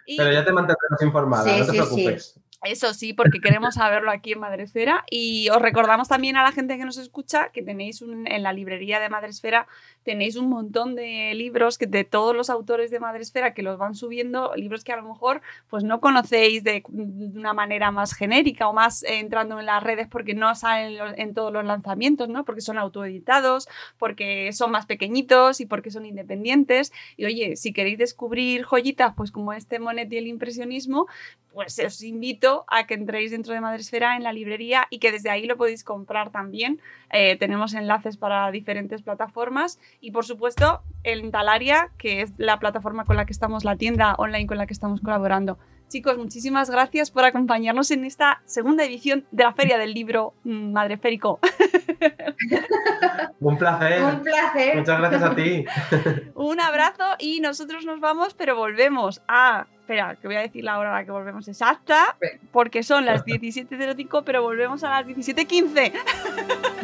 Y- 0.06 0.16
Pero 0.18 0.32
ya 0.32 0.44
te 0.44 0.52
mantendremos 0.52 1.00
informada, 1.02 1.44
Sí, 1.44 1.60
no 1.60 1.66
te 1.66 1.72
sí, 1.72 1.78
sí. 1.78 2.40
Eso 2.64 2.94
sí, 2.94 3.12
porque 3.12 3.40
queremos 3.40 3.74
saberlo 3.74 4.10
aquí 4.10 4.32
en 4.32 4.40
Madresfera. 4.40 5.04
Y 5.10 5.50
os 5.50 5.60
recordamos 5.60 6.08
también 6.08 6.36
a 6.38 6.42
la 6.42 6.50
gente 6.50 6.78
que 6.78 6.84
nos 6.86 6.96
escucha 6.96 7.50
que 7.52 7.62
tenéis 7.62 8.00
un- 8.00 8.26
en 8.26 8.42
la 8.42 8.54
librería 8.54 9.00
de 9.00 9.10
Madresfera 9.10 9.66
tenéis 10.02 10.36
un 10.36 10.48
montón 10.50 10.94
de 10.94 11.32
libros 11.34 11.78
que 11.78 11.86
de 11.86 12.04
todos 12.04 12.34
los 12.36 12.50
autores 12.50 12.90
de 12.90 13.00
Madresfera 13.00 13.54
que 13.54 13.62
los 13.62 13.78
van 13.78 13.94
subiendo, 13.94 14.52
libros 14.54 14.84
que 14.84 14.92
a 14.92 14.96
lo 14.96 15.02
mejor 15.02 15.40
pues 15.70 15.82
no 15.84 16.00
conocéis 16.00 16.62
de, 16.62 16.82
de 16.88 17.38
una 17.38 17.54
manera 17.54 17.90
más 17.90 18.12
genérica 18.14 18.68
o 18.68 18.72
más 18.74 19.02
eh, 19.02 19.18
entrando 19.20 19.58
en 19.60 19.66
las 19.66 19.82
redes 19.82 20.06
porque 20.08 20.34
no 20.34 20.54
salen 20.54 20.98
en 21.18 21.32
todos 21.34 21.52
los 21.52 21.64
lanzamientos, 21.64 22.28
¿no? 22.28 22.44
Porque 22.44 22.60
son 22.60 22.76
autoeditados, 22.78 23.68
porque 23.98 24.52
son 24.52 24.70
más 24.70 24.86
pequeñitos 24.86 25.60
y 25.60 25.66
porque 25.66 25.90
son 25.90 26.04
independientes. 26.06 26.92
Y 27.16 27.24
oye, 27.26 27.56
si 27.56 27.72
queréis 27.72 27.98
descubrir 27.98 28.64
joyitas, 28.64 29.14
pues 29.16 29.30
como 29.30 29.52
este 29.54 29.78
Monet 29.78 30.12
y 30.12 30.18
el 30.18 30.26
impresionismo, 30.26 31.06
pues 31.54 31.78
os 31.78 32.02
invito 32.02 32.64
a 32.68 32.86
que 32.86 32.94
entréis 32.94 33.30
dentro 33.30 33.54
de 33.54 33.60
Madresfera 33.60 34.16
en 34.16 34.24
la 34.24 34.32
librería 34.32 34.86
y 34.90 34.98
que 34.98 35.12
desde 35.12 35.30
ahí 35.30 35.46
lo 35.46 35.56
podéis 35.56 35.84
comprar 35.84 36.30
también. 36.30 36.80
Eh, 37.10 37.36
tenemos 37.36 37.74
enlaces 37.74 38.16
para 38.16 38.50
diferentes 38.50 39.02
plataformas 39.02 39.78
y 40.00 40.10
por 40.10 40.24
supuesto 40.24 40.82
en 41.04 41.30
Talaria, 41.30 41.90
que 41.96 42.22
es 42.22 42.32
la 42.36 42.58
plataforma 42.58 43.04
con 43.04 43.16
la 43.16 43.24
que 43.24 43.32
estamos, 43.32 43.64
la 43.64 43.76
tienda 43.76 44.14
online 44.18 44.46
con 44.46 44.58
la 44.58 44.66
que 44.66 44.74
estamos 44.74 45.00
colaborando. 45.00 45.58
Chicos, 45.88 46.18
muchísimas 46.18 46.70
gracias 46.70 47.10
por 47.10 47.24
acompañarnos 47.24 47.90
en 47.90 48.04
esta 48.04 48.42
segunda 48.46 48.84
edición 48.84 49.26
de 49.30 49.44
la 49.44 49.52
Feria 49.52 49.78
del 49.78 49.94
Libro 49.94 50.34
Madreférico. 50.42 51.38
Un 53.40 53.58
placer. 53.58 54.02
Un 54.02 54.22
placer. 54.22 54.76
Muchas 54.76 54.98
gracias 54.98 55.22
a 55.22 55.34
ti. 55.36 55.64
Un 56.34 56.60
abrazo 56.60 57.04
y 57.18 57.40
nosotros 57.40 57.84
nos 57.84 58.00
vamos, 58.00 58.34
pero 58.34 58.56
volvemos 58.56 59.22
a... 59.28 59.66
Espera, 59.84 60.16
que 60.16 60.26
voy 60.26 60.36
a 60.36 60.40
decir 60.40 60.64
la 60.64 60.78
hora 60.78 60.96
a 60.96 61.00
la 61.00 61.04
que 61.04 61.10
volvemos 61.10 61.46
exacta, 61.46 62.16
porque 62.52 62.82
son 62.82 63.04
las 63.04 63.22
17.05, 63.26 64.22
pero 64.24 64.40
volvemos 64.40 64.82
a 64.82 64.88
las 64.88 65.06
17.15. 65.06 65.92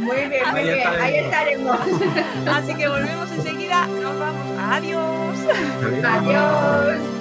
Muy 0.00 0.16
bien, 0.28 0.50
muy 0.52 0.62
bien. 0.64 0.86
Ahí 0.86 1.16
estaremos. 1.16 1.78
Así 2.46 2.74
que 2.74 2.88
volvemos 2.88 3.32
enseguida. 3.32 3.86
Nos 3.86 4.18
vamos. 4.18 4.58
Adiós. 4.58 5.38
Adiós. 6.04 7.19